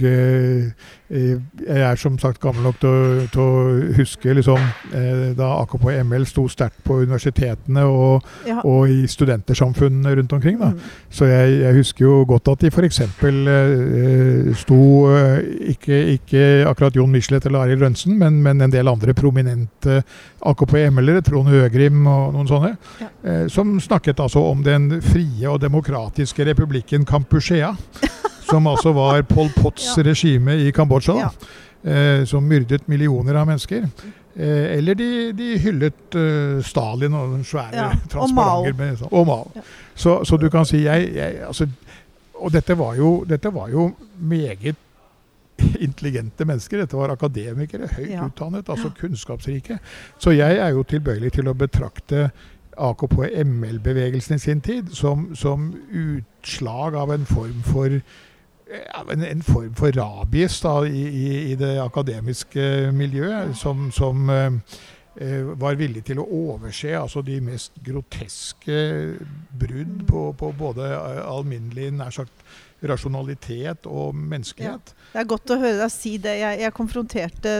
Eh, 0.02 0.72
jeg 1.12 1.80
er 1.84 1.98
som 2.00 2.14
sagt 2.20 2.40
gammel 2.40 2.64
nok 2.64 2.78
til 2.80 2.88
å, 2.88 3.24
til 3.32 3.42
å 3.42 3.88
huske 3.98 4.32
liksom, 4.38 4.60
eh, 4.96 5.32
da 5.36 5.50
AKP 5.60 5.84
og 5.84 5.98
ML 6.08 6.24
sto 6.28 6.46
sterkt 6.48 6.80
på 6.86 7.02
universitetene 7.02 7.84
og, 7.84 8.24
ja. 8.48 8.60
og, 8.62 8.88
i 8.88 9.04
studentersamfunnene 9.10 10.14
rundt 10.16 10.32
omkring. 10.32 10.56
Mm. 10.60 10.78
Så 11.12 11.28
jeg, 11.28 11.58
jeg, 11.60 11.76
husker 11.76 12.06
jo 12.06 12.14
godt 12.28 12.48
at 12.54 12.64
de 12.64 12.72
f.eks. 12.72 13.02
Eh, 13.02 14.50
sto 14.62 14.80
eh, 15.12 15.36
ikke, 15.74 16.00
ikke, 16.16 16.42
akkurat 16.70 16.96
Jon 16.96 17.12
Michelet 17.12 17.46
eller 17.48 17.66
Arild 17.66 17.84
Rønsen, 17.84 18.16
men, 18.18 18.40
men, 18.44 18.64
en 18.64 18.72
del 18.72 18.88
andre 18.88 19.14
prominente 19.16 20.00
AKP-ML-ere, 20.48 21.24
Trond 21.26 21.52
Høgrim 21.52 22.06
og 22.06 22.32
noen 22.38 22.50
sånne, 22.50 22.74
ja. 23.02 23.12
eh, 23.26 23.46
som 23.52 23.76
snakket 23.82 24.22
altså 24.22 24.44
om 24.48 24.64
den 24.64 25.02
frie 25.04 25.48
og 25.50 25.60
demokratiske 25.62 26.48
republikken 26.52 27.04
Kampuchea. 27.08 27.74
som 28.52 28.66
altså 28.68 28.92
var 28.92 29.22
Pol 29.28 29.48
Pots 29.56 29.94
regime 30.04 30.58
i 30.60 30.72
Kambodsja, 30.74 31.14
ja. 31.22 31.30
eh, 31.82 32.24
som 32.28 32.44
myrdet 32.44 32.88
millioner 32.90 33.40
av 33.40 33.48
mennesker. 33.48 33.86
Eh, 34.34 34.78
eller 34.78 34.96
de, 34.96 35.08
de 35.36 35.48
hyllet 35.60 36.16
uh, 36.16 36.60
Stalin 36.64 37.16
og 37.16 37.34
den 37.34 37.44
svære 37.44 37.76
ja. 37.76 37.90
transparenter. 38.12 38.76
Med, 38.78 38.96
så, 39.00 39.08
og 39.10 39.26
Mao. 39.28 39.50
Ja. 39.56 39.64
Så, 39.94 40.22
så, 40.24 40.36
du 40.40 40.48
kan 40.52 40.64
si 40.68 40.84
jeg, 40.86 41.10
jeg 41.16 41.42
altså, 41.46 41.68
Og 42.34 42.52
dette 42.52 42.74
var, 42.78 42.96
jo, 42.98 43.24
dette 43.28 43.52
var 43.54 43.68
jo 43.70 43.90
meget 44.18 44.76
intelligente 45.80 46.44
mennesker. 46.44 46.80
Dette 46.80 46.96
var 46.96 47.12
akademikere, 47.12 47.88
høyt 47.92 48.10
ja. 48.10 48.24
utdannet, 48.26 48.68
altså 48.68 48.90
kunnskapsrike. 48.98 49.78
Så 50.18 50.32
jeg 50.34 50.56
er 50.58 50.72
jo 50.74 50.82
tilbøyelig 50.82 51.36
til 51.36 51.48
å 51.48 51.54
betrakte 51.54 52.30
AKP-ML-bevegelsen 52.72 54.40
i 54.40 54.42
sin 54.42 54.60
tid 54.64 54.90
som, 54.96 55.28
som 55.36 55.70
utslag 55.92 56.96
av 56.96 57.12
en 57.14 57.28
form 57.28 57.60
for 57.68 58.00
en, 59.12 59.24
en, 59.26 59.44
form 59.44 59.74
for 59.78 59.94
rabies 59.96 60.60
da, 60.64 60.74
i, 60.86 61.04
i, 61.08 61.28
i, 61.52 61.54
det 61.58 61.74
akademiske 61.82 62.90
miljøet, 62.96 63.56
som, 63.58 63.90
som 63.94 64.30
eh, 64.32 64.58
eh, 65.20 65.52
var 65.60 65.78
villig 65.80 66.04
til 66.08 66.22
å 66.22 66.26
overse 66.26 66.94
altså, 66.98 67.22
de 67.26 67.40
mest 67.44 67.78
groteske 67.84 68.78
brudd 69.60 70.06
på, 70.08 70.26
på 70.38 70.52
både 70.58 70.92
alminnelig 71.26 71.90
nær 71.98 72.14
sagt 72.14 72.46
rasjonalitet 72.82 73.86
og 73.86 74.16
menneskelighet. 74.18 74.94
Ja. 74.94 75.10
Det 75.12 75.20
er 75.22 75.28
godt 75.30 75.52
å 75.54 75.60
høre 75.60 75.84
deg 75.84 75.92
si 75.94 76.16
det. 76.22 76.38
Jeg, 76.40 76.62
jeg 76.64 76.74
konfronterte 76.74 77.52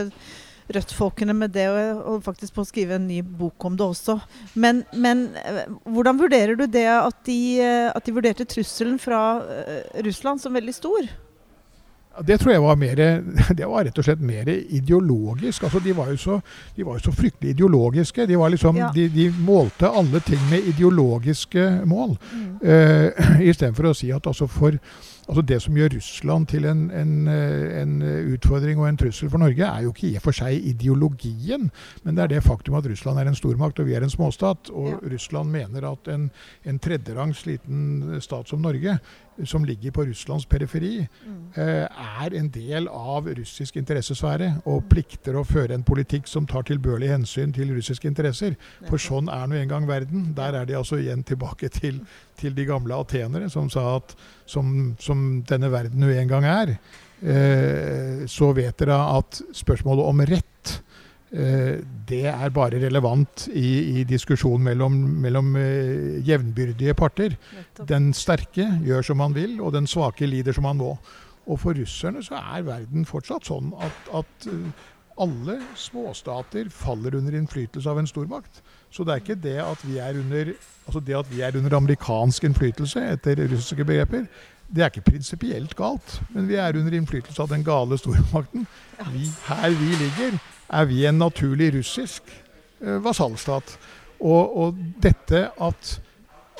Rødt-folkene 0.71 1.35
med 1.35 1.53
det, 1.55 1.67
og 1.71 2.23
faktisk 2.23 2.55
på 2.55 2.63
å 2.63 2.67
skrive 2.67 2.95
en 2.95 3.07
ny 3.09 3.19
bok 3.23 3.65
om 3.67 3.75
det 3.79 3.85
også. 3.85 4.17
Men, 4.55 4.83
men 4.95 5.25
eh, 5.41 5.65
hvordan 5.91 6.21
vurderer 6.21 6.55
du 6.59 6.65
det 6.71 6.87
at 6.93 7.19
de, 7.27 7.39
eh, 7.63 7.89
at 7.91 8.05
de, 8.05 8.15
vurderte 8.15 8.47
trusselen 8.47 8.95
fra 9.01 9.41
eh, 9.43 10.01
Russland 10.05 10.43
som 10.43 10.55
veldig 10.55 10.75
stor? 10.75 11.09
Det 12.21 12.37
tror 12.37 12.51
jeg 12.53 12.61
var 12.61 12.75
mer, 12.77 12.99
det 13.57 13.65
var 13.69 13.87
rett 13.87 13.97
og 13.97 14.05
slett 14.05 14.21
mer 14.21 14.49
ideologisk. 14.53 15.63
Altså, 15.65 15.81
de, 15.81 15.95
var 15.97 16.11
jo 16.13 16.17
så, 16.21 16.39
de 16.75 16.85
var 16.85 16.99
jo 16.99 17.07
så 17.07 17.15
fryktelig 17.15 17.55
ideologiske. 17.55 18.27
De, 18.29 18.37
liksom, 18.55 18.77
ja. 18.77 18.91
de, 18.93 19.07
de, 19.09 19.29
målte 19.43 19.89
alle 19.89 20.21
ting 20.25 20.41
med 20.51 20.69
ideologiske 20.75 21.69
mål. 21.89 22.17
Mm. 22.33 22.49
Uh, 22.63 23.41
Istedenfor 23.43 23.89
å 23.89 23.97
si 23.97 24.07
at 24.15 24.27
altså 24.29 24.45
for 24.47 24.77
Altså 25.27 25.41
Det 25.41 25.59
som 25.63 25.77
gjør 25.77 25.93
Russland 25.95 26.47
til 26.51 26.65
en, 26.67 26.81
en, 26.91 27.11
eh, 27.31 27.81
en, 27.81 27.93
utfordring 28.33 28.79
og 28.81 28.89
en 28.89 28.97
trussel 28.99 29.29
for 29.31 29.39
Norge, 29.39 29.63
er 29.63 29.85
jo 29.85 29.93
ikke 29.93 30.09
i 30.09 30.17
og 30.19 30.25
for 30.25 30.35
seg 30.35 30.65
ideologien, 30.67 31.69
men 32.03 32.17
det 32.17 32.25
er 32.25 32.33
det 32.33 32.43
faktum 32.43 32.75
at 32.75 32.87
Russland 32.91 33.21
er 33.21 33.31
en 33.31 33.37
stormakt 33.37 33.79
og 33.79 33.87
vi 33.87 33.95
er 33.95 34.03
en 34.03 34.11
småstat. 34.11 34.73
Og 34.75 34.89
ja. 34.91 34.99
Russland 35.13 35.51
mener 35.53 35.87
at 35.87 36.11
en, 36.11 36.27
en 36.67 36.79
tredjerangs 36.79 37.45
liten 37.47 38.19
stat 38.23 38.51
som 38.51 38.61
Norge 38.63 38.97
som 39.45 39.65
ligger 39.65 39.91
på 39.91 40.05
Russlands 40.05 40.45
periferi, 40.45 41.07
mm. 41.25 41.39
eh, 41.55 42.03
er 42.23 42.35
en 42.37 42.49
del 42.53 42.87
av 42.87 43.27
russisk 43.39 43.77
interessesfære 43.81 44.49
og 44.69 44.85
plikter 44.91 45.37
å 45.39 45.45
føre 45.47 45.75
en 45.77 45.85
politikk 45.85 46.29
som 46.29 46.47
tar 46.49 46.67
tilbørlig 46.69 47.09
hensyn 47.11 47.53
til 47.55 47.73
russiske 47.75 48.07
interesser. 48.09 48.57
For 48.89 49.01
sånn 49.01 49.31
er 49.33 49.47
nå 49.49 49.59
engang 49.61 49.87
verden. 49.89 50.31
Der 50.37 50.59
er 50.59 50.69
de 50.69 50.77
altså 50.77 51.01
igjen 51.01 51.25
tilbake 51.27 51.69
til, 51.73 52.01
til 52.39 52.55
de 52.55 52.67
gamle 52.69 52.97
atenere, 53.01 53.49
som 53.49 53.69
sa 53.73 53.97
at 53.97 54.15
som, 54.45 54.93
som 54.99 55.41
denne 55.49 55.71
verden 55.73 56.03
nå 56.03 56.11
engang 56.13 56.47
er, 56.47 56.75
eh, 57.21 58.25
så 58.29 58.53
vet 58.55 58.77
dere 58.79 58.99
at 59.17 59.41
spørsmålet 59.55 60.09
om 60.09 60.25
rett 60.33 60.52
det 61.33 62.27
er 62.29 62.53
bare 62.53 62.77
relevant 62.83 63.47
i, 63.57 63.99
i 63.99 64.03
diskusjonen 64.05 64.67
mellom, 64.67 64.97
mellom 65.23 65.55
uh, 65.57 66.19
jevnbyrdige 66.27 66.93
parter. 66.93 67.33
Den 67.89 68.11
sterke 68.13 68.67
gjør 68.85 69.07
som 69.07 69.23
han 69.23 69.33
vil, 69.33 69.55
og 69.61 69.73
den 69.73 69.89
svake 69.89 70.29
lider 70.29 70.53
som 70.53 70.69
han 70.69 70.77
må. 70.77 70.91
Og 71.49 71.59
for 71.59 71.75
russerne 71.75 72.21
så 72.23 72.37
er 72.37 72.67
verden 72.67 73.07
fortsatt 73.09 73.49
sånn 73.49 73.73
at, 73.81 74.13
at 74.21 74.47
uh, 74.51 74.85
alle 75.23 75.59
småstater 75.77 76.69
faller 76.73 77.17
under 77.17 77.35
innflytelse 77.37 77.89
av 77.89 77.99
en 78.01 78.09
stormakt. 78.09 78.61
Så 78.93 79.05
det 79.05 79.13
er 79.13 79.21
ikke 79.23 79.41
det 79.41 79.59
at 79.61 79.83
vi 79.85 79.99
er 80.01 80.17
under, 80.21 80.53
altså 80.85 81.01
det 81.01 81.17
at 81.17 81.29
vi 81.33 81.41
er 81.41 81.57
under 81.57 81.77
amerikansk 81.77 82.45
innflytelse, 82.49 83.03
etter 83.17 83.41
russiske 83.47 83.85
begreper, 83.85 84.25
det 84.73 84.81
er 84.81 84.89
ikke 84.89 85.11
prinsipielt 85.11 85.75
galt. 85.77 86.19
Men 86.33 86.47
vi 86.49 86.57
er 86.61 86.77
under 86.79 86.95
innflytelse 86.97 87.41
av 87.41 87.51
den 87.51 87.65
gale 87.65 87.97
stormakten. 88.01 88.65
Vi, 89.13 89.27
her 89.49 89.69
vi 89.77 89.91
ligger, 90.01 90.39
er 90.69 90.87
vi 90.89 91.03
en 91.05 91.19
naturlig 91.19 91.73
russisk 91.77 92.29
eh, 92.81 92.99
vasallstat. 93.03 93.77
Og, 94.23 94.57
og, 94.57 94.81
dette 95.03 95.49
at 95.51 95.95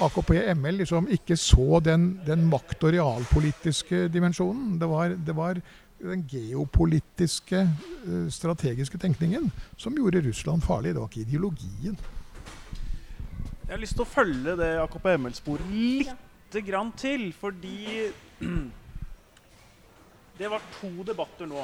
AKP-ML 0.04 0.82
liksom 0.82 1.08
ikke 1.14 1.38
så 1.38 1.80
den, 1.84 2.18
den 2.26 2.48
makt- 2.50 2.84
og 2.84 2.96
realpolitiske 2.96 4.08
dimensjonen. 4.12 4.80
Det 4.82 4.90
var, 4.90 5.14
det 5.16 5.36
var 5.38 5.62
den 6.04 6.26
geopolitiske, 6.28 7.62
uh, 8.08 8.26
strategiske 8.34 8.98
tenkningen 9.00 9.52
som 9.78 9.96
gjorde 9.96 10.26
Russland 10.26 10.66
farlig. 10.66 10.96
Det 10.96 11.00
var 11.00 11.08
ikke 11.12 11.30
ideologien. 11.30 11.96
Jeg 13.64 13.72
har 13.72 13.80
lyst 13.80 13.96
til 13.96 14.04
å 14.04 14.10
følge 14.10 14.58
det 14.60 14.74
AKP-ML-sporet 14.82 15.70
lite 15.72 16.66
grann 16.68 16.92
til, 17.00 17.30
fordi 17.38 18.10
det 20.42 20.52
var 20.52 20.68
to 20.82 20.92
debatter 21.08 21.48
nå 21.48 21.64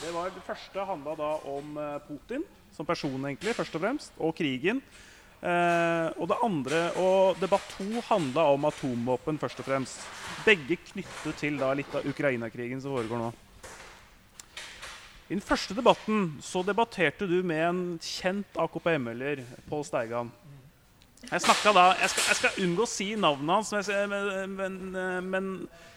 det, 0.00 0.10
var, 0.14 0.30
det 0.34 0.44
første 0.46 0.84
handla 0.88 1.16
da 1.18 1.30
om 1.50 1.76
eh, 1.80 1.98
Putin 2.08 2.44
som 2.74 2.86
person, 2.86 3.18
egentlig, 3.22 3.54
først 3.54 3.76
og 3.78 3.84
fremst, 3.84 4.16
og 4.18 4.34
krigen. 4.36 4.80
Eh, 5.44 6.08
og 6.18 6.28
det 6.30 6.38
andre, 6.42 6.80
og 6.98 7.40
debatt 7.40 7.66
to 7.76 8.02
handla 8.08 8.48
om 8.54 8.66
atomvåpen, 8.66 9.38
først 9.38 9.60
og 9.62 9.68
fremst. 9.68 10.06
Begge 10.46 10.78
knyttet 10.90 11.38
til 11.40 11.58
da 11.60 11.70
litt 11.76 11.94
av 11.94 12.06
Ukraina-krigen 12.08 12.82
som 12.82 12.96
foregår 12.96 13.20
nå. 13.20 13.32
I 15.24 15.36
den 15.36 15.44
første 15.44 15.76
debatten 15.76 16.34
så 16.44 16.60
debatterte 16.66 17.28
du 17.28 17.38
med 17.46 17.62
en 17.64 17.84
kjent 18.02 18.58
AKP-ML-er, 18.60 19.44
Pål 19.70 19.86
Steigan. 19.88 20.32
Jeg, 21.24 21.40
da, 21.40 21.84
jeg, 21.96 22.10
skal, 22.12 22.24
jeg 22.28 22.36
skal 22.36 22.58
unngå 22.66 22.84
å 22.84 22.90
si 22.90 23.06
navnet 23.16 23.54
hans, 23.54 23.88
men, 24.10 24.52
men, 24.58 24.74
men 25.24 25.46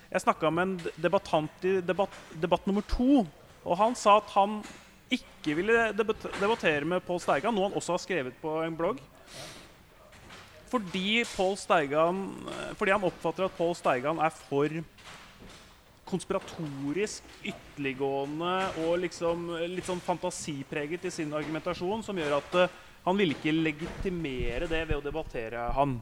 jeg 0.07 0.23
snakka 0.23 0.51
med 0.53 0.63
en 0.63 0.93
debattant 1.03 1.67
i 1.67 1.73
debatt, 1.83 2.15
debatt 2.39 2.69
nummer 2.69 2.85
to 2.87 3.25
og 3.67 3.79
han 3.81 3.95
sa 3.99 4.17
at 4.21 4.31
han 4.33 4.61
ikke 5.11 5.55
ville 5.59 5.91
debattere 5.95 6.87
med 6.87 7.03
Pål 7.07 7.21
Steigan, 7.23 7.55
noe 7.55 7.69
han 7.69 7.77
også 7.79 7.95
har 7.95 8.03
skrevet 8.03 8.39
på 8.41 8.57
en 8.63 8.75
blogg. 8.75 8.99
fordi 10.67 11.23
Steigan 11.23 12.17
Fordi 12.75 12.91
han 12.91 13.03
oppfatter 13.03 13.45
at 13.45 13.55
Pål 13.55 13.75
Steigan 13.75 14.19
er 14.19 14.29
for 14.29 14.67
konspiratorisk, 16.07 17.23
ytterliggående 17.43 18.53
og 18.85 18.99
liksom 19.03 19.49
litt 19.67 19.87
sånn 19.87 19.99
fantasipreget 19.99 21.03
i 21.03 21.11
sin 21.11 21.33
argumentasjon, 21.35 22.03
som 22.03 22.15
gjør 22.15 22.37
at 22.37 22.55
uh, 22.55 22.77
han 23.03 23.19
vil 23.19 23.35
ikke 23.35 23.51
legitimere 23.51 24.69
det 24.71 24.85
ved 24.87 25.01
å 25.01 25.03
debattere 25.03 25.67
han. 25.75 25.97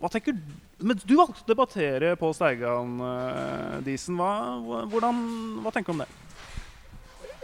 Hva 0.00 0.10
tenker 0.12 0.36
du? 0.36 0.52
Men 0.84 1.00
du 1.00 1.14
valgte 1.16 1.40
å 1.40 1.48
debattere 1.48 2.12
Pål 2.20 2.36
Steigan, 2.36 2.98
uh, 3.00 3.80
Disen. 3.86 4.20
Hva, 4.20 4.84
hvordan, 4.92 5.24
hva 5.64 5.72
tenker 5.72 5.92
du 5.92 5.96
om 5.96 6.04
det? 6.04 6.23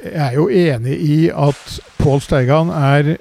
Jeg 0.04 0.26
er 0.26 0.34
jo 0.38 0.48
enig 0.48 0.96
i 1.04 1.18
at 1.28 1.80
Pål 1.98 2.22
Steigan 2.24 2.70
er 2.72 3.16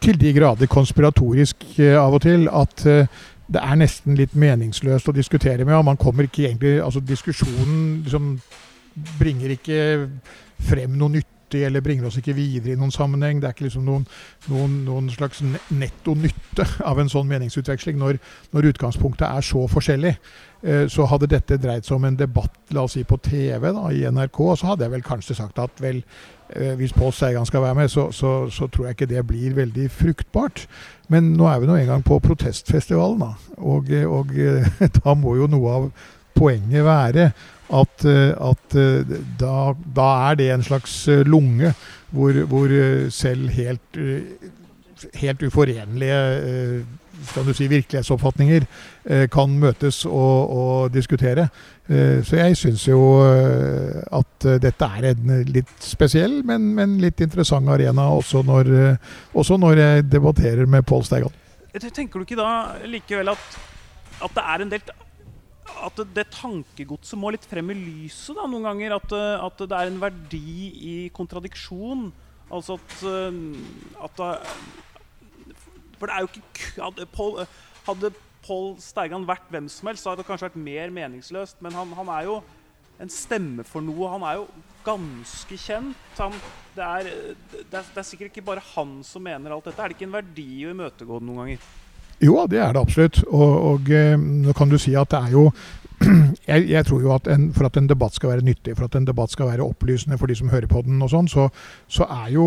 til 0.00 0.20
de 0.20 0.32
grader 0.32 0.70
konspiratorisk 0.70 1.64
uh, 1.78 1.96
av 2.00 2.14
og 2.16 2.22
til 2.24 2.46
at 2.48 2.86
uh, 2.86 3.22
det 3.50 3.62
er 3.62 3.78
nesten 3.80 4.14
litt 4.18 4.36
meningsløst 4.38 5.10
å 5.10 5.14
diskutere 5.16 5.64
med 5.66 5.74
ham. 5.74 5.88
Man 5.90 5.98
kommer 5.98 6.28
ikke 6.28 6.46
egentlig, 6.46 6.76
altså 6.84 7.02
Diskusjonen 7.02 8.04
liksom 8.04 8.36
bringer 9.18 9.56
ikke 9.56 9.80
frem 10.68 10.94
noe 10.98 11.10
nyttig 11.50 11.66
eller 11.66 11.80
bringer 11.80 12.06
oss 12.06 12.18
ikke 12.18 12.34
videre 12.34 12.74
i 12.74 12.78
noen 12.78 12.90
sammenheng. 12.90 13.40
Det 13.40 13.48
er 13.48 13.54
ikke 13.54 13.66
liksom 13.66 13.84
noen, 13.84 14.06
noen, 14.48 14.84
noen 14.84 15.10
slags 15.10 15.42
netto 15.70 16.14
nytte 16.14 16.66
av 16.84 16.98
en 16.98 17.08
sånn 17.08 17.28
meningsutveksling 17.28 17.98
når, 17.98 18.18
når 18.52 18.70
utgangspunktet 18.72 19.26
er 19.26 19.42
så 19.42 19.66
forskjellig. 19.68 20.14
Eh, 20.62 20.86
så 20.88 21.06
hadde 21.06 21.30
dette 21.30 21.58
dreid 21.58 21.84
seg 21.84 21.96
om 21.96 22.04
en 22.04 22.16
debatt 22.16 22.52
la 22.70 22.84
oss 22.84 22.94
si 22.94 23.04
på 23.04 23.18
TV 23.18 23.72
da, 23.72 23.90
i 23.90 24.04
NRK, 24.06 24.38
så 24.56 24.72
hadde 24.72 24.84
jeg 24.84 24.92
vel 24.92 25.02
kanskje 25.02 25.34
sagt 25.34 25.58
at 25.58 25.80
vel, 25.80 26.02
eh, 26.54 26.74
hvis 26.76 26.92
Pål 26.92 27.12
Seigan 27.12 27.46
skal 27.46 27.64
være 27.64 27.78
med, 27.80 27.90
så, 27.90 28.10
så, 28.12 28.48
så, 28.50 28.68
tror 28.68 28.86
jeg 28.86 28.98
ikke 28.98 29.10
det 29.10 29.26
blir 29.26 29.56
veldig 29.56 29.90
fruktbart. 29.90 30.66
Men 31.08 31.32
nå 31.34 31.48
er 31.48 31.60
vi 31.60 31.70
nå 31.70 31.78
engang 31.80 32.04
på 32.06 32.20
protestfestivalen, 32.22 33.24
da. 33.24 33.32
Og, 33.58 33.90
og 34.06 34.36
da 35.00 35.16
må 35.18 35.38
jo 35.40 35.50
noe 35.50 35.78
av 35.78 35.88
poenget 36.36 36.84
være 36.86 37.32
at, 37.72 38.04
at 38.04 38.76
da, 39.40 39.56
da, 39.96 40.06
er 40.30 40.38
det 40.40 40.48
en 40.50 40.64
slags 40.66 40.94
lunge 41.26 41.74
hvor, 42.10 42.34
hvor 42.50 42.72
selv 43.14 43.48
helt, 43.54 43.98
helt 45.14 45.42
uforenlige 45.46 46.16
skal 47.28 47.44
du 47.44 47.52
si, 47.52 47.66
virkelighetsoppfatninger 47.68 48.64
kan 49.32 49.52
møtes 49.60 50.04
og, 50.08 50.50
og 50.50 50.94
diskutere. 50.94 51.48
Så 51.86 52.38
jeg 52.38 52.56
syns 52.56 52.86
jo 52.88 53.00
at 53.20 54.46
dette 54.62 54.88
er 54.96 55.10
en 55.10 55.34
litt 55.50 55.84
spesiell, 55.84 56.40
men, 56.46 56.70
men 56.78 56.96
litt 57.02 57.20
interessant 57.20 57.68
arena 57.68 58.08
også 58.16 58.40
når, 58.46 58.72
også 59.36 59.60
når 59.60 59.82
jeg 59.84 60.08
debatterer 60.08 60.70
med 60.70 60.86
Pål 60.88 61.04
Steigan. 61.06 61.36
Tenker 61.78 62.18
du 62.18 62.26
ikke 62.26 62.40
da 62.40 62.80
likevel 62.88 63.30
at, 63.30 63.60
at 64.24 64.34
det 64.34 64.46
er 64.54 64.64
en 64.64 64.72
del 64.72 64.94
at 65.80 66.00
det, 66.14 66.26
tankegodset 66.34 67.18
må 67.20 67.30
litt 67.32 67.46
frem 67.48 67.70
i 67.72 67.76
lyset 67.78 68.36
da, 68.38 68.46
noen 68.48 68.66
ganger? 68.68 68.96
At, 68.96 69.14
at, 69.46 69.62
det 69.62 69.76
er 69.76 69.90
en 69.90 70.00
verdi 70.02 70.56
i 70.90 70.94
kontradiksjon? 71.16 72.08
Altså 72.50 72.78
at, 72.80 73.04
at 74.06 74.22
For 76.00 76.10
det 76.10 76.16
er 76.16 76.24
jo 76.24 76.30
ikke 76.32 76.72
Hadde 76.80 77.06
Paul, 77.14 77.36
hadde 77.86 78.10
Paul 78.42 78.72
Steigan 78.82 79.26
vært 79.28 79.46
hvem 79.52 79.68
som 79.70 79.90
helst, 79.90 80.02
så 80.02 80.12
hadde 80.12 80.24
det 80.24 80.30
kanskje 80.30 80.48
vært 80.48 80.64
mer 80.64 80.92
meningsløst. 80.96 81.60
Men 81.64 81.76
han, 81.76 81.92
han 81.98 82.10
er 82.16 82.26
jo 82.28 82.40
en 83.00 83.12
stemme 83.12 83.64
for 83.68 83.84
noe. 83.84 84.08
Han 84.12 84.24
er 84.26 84.40
jo 84.40 84.46
ganske 84.84 85.58
kjent. 85.60 86.20
Han, 86.20 86.36
det, 86.76 86.86
er, 86.86 87.10
det, 87.52 87.62
er, 87.68 87.84
det, 87.84 87.96
er, 87.96 88.06
sikkert 88.06 88.32
ikke 88.32 88.48
bare 88.50 88.64
han 88.74 89.00
som 89.06 89.24
mener 89.24 89.54
alt 89.54 89.68
dette. 89.68 89.80
Er 89.80 89.92
det 89.92 89.98
ikke 89.98 90.08
en 90.08 90.18
verdi 90.18 90.48
å 90.64 90.74
imøtegå 90.74 91.20
det 91.20 91.28
noen 91.28 91.42
ganger? 91.44 91.70
Jo, 92.20 92.46
det 92.50 92.60
er 92.60 92.72
det 92.72 92.80
absolutt. 92.80 93.22
Og, 93.28 93.62
og 93.72 93.92
nå 94.20 94.52
kan 94.56 94.70
du 94.70 94.78
si 94.78 94.94
at 94.98 95.12
det 95.12 95.20
er 95.20 95.36
jo 95.36 95.50
jeg, 96.48 96.68
jeg, 96.70 96.86
tror 96.86 97.00
jo 97.04 97.12
at 97.12 97.28
en, 97.28 97.50
For 97.54 97.68
at 97.68 97.76
en 97.76 97.88
debatt 97.88 98.14
skal 98.16 98.30
være 98.34 98.44
nyttig, 98.44 98.76
for 98.76 98.88
at 98.88 98.96
en 98.96 99.06
debatt 99.06 99.32
skal 99.32 99.50
være 99.50 99.66
opplysende 99.66 100.18
for 100.18 100.26
de 100.26 100.36
som 100.36 100.48
hører 100.48 100.68
på 100.70 100.82
den, 100.86 101.02
og 101.02 101.10
sånn, 101.12 101.28
så, 101.28 101.48
så 101.88 102.06
er 102.24 102.30
jo 102.32 102.46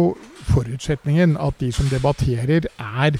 forutsetningen 0.50 1.38
at 1.38 1.60
de 1.62 1.72
som 1.72 1.90
debatterer, 1.92 2.66
er 2.80 3.20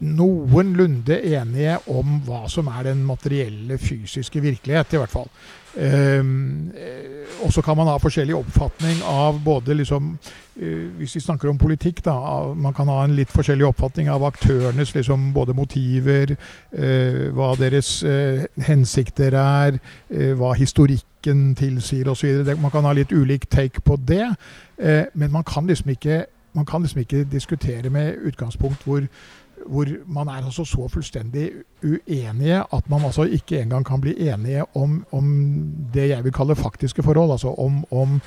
noenlunde 0.00 1.16
enige 1.26 1.78
om 1.90 2.20
hva 2.26 2.44
som 2.50 2.68
er 2.70 2.92
den 2.92 3.00
materielle, 3.06 3.78
fysiske 3.78 4.40
virkelighet, 4.42 4.94
i 4.94 5.00
hvert 5.00 5.14
fall. 5.14 5.30
Um, 5.78 6.70
og 7.44 7.52
så 7.52 7.62
kan 7.62 7.76
man 7.76 7.86
ha 7.86 7.98
forskjellig 8.02 8.34
oppfatning 8.34 9.02
av 9.06 9.36
både 9.44 9.76
liksom 9.78 10.08
uh, 10.16 10.86
Hvis 10.96 11.14
vi 11.14 11.20
snakker 11.20 11.48
om 11.48 11.58
politikk, 11.58 12.00
da. 12.04 12.14
Man 12.54 12.74
kan 12.74 12.88
ha 12.88 13.04
en 13.04 13.14
litt 13.14 13.30
forskjellig 13.30 13.66
oppfatning 13.68 14.08
av 14.10 14.24
aktørenes 14.26 14.94
liksom 14.94 15.28
både 15.34 15.54
motiver, 15.54 16.34
uh, 16.78 17.28
hva 17.36 17.52
deres 17.60 17.92
uh, 18.02 18.48
hensikter 18.66 19.36
er, 19.38 19.78
hva 20.34 20.54
historikken 20.58 21.54
tilsier 21.58 22.08
osv. 22.10 22.42
Man 22.58 22.74
kan 22.74 22.88
ha 22.88 22.96
litt 22.96 23.12
ulik 23.12 23.46
take 23.50 23.82
på 23.84 23.98
det, 24.08 24.24
men 24.78 25.32
man 25.32 25.44
kan 25.44 25.66
liksom 25.66 25.90
ikke 25.90 26.24
man 26.56 26.66
kan 26.66 26.82
liksom 26.82 27.00
ikke 27.00 27.24
diskutere 27.24 27.90
med 27.90 28.14
utgangspunkt 28.24 28.82
hvor 28.82 29.04
hvor 29.68 29.86
man 30.06 30.28
er 30.28 30.46
altså 30.48 30.64
så 30.64 30.88
fullstendig 30.88 31.50
uenige 31.82 32.64
at 32.72 32.90
man 32.90 33.04
altså 33.04 33.22
ikke 33.22 33.60
engang 33.60 33.86
kan 33.86 34.00
bli 34.00 34.14
enige 34.28 34.64
om, 34.76 35.06
om 35.12 35.24
det 35.94 36.08
jeg 36.08 36.24
vil 36.24 36.32
kalle 36.32 36.56
faktiske 36.56 37.02
forhold. 37.02 37.30
Altså 37.30 37.54
om, 37.54 37.84
om 37.90 38.20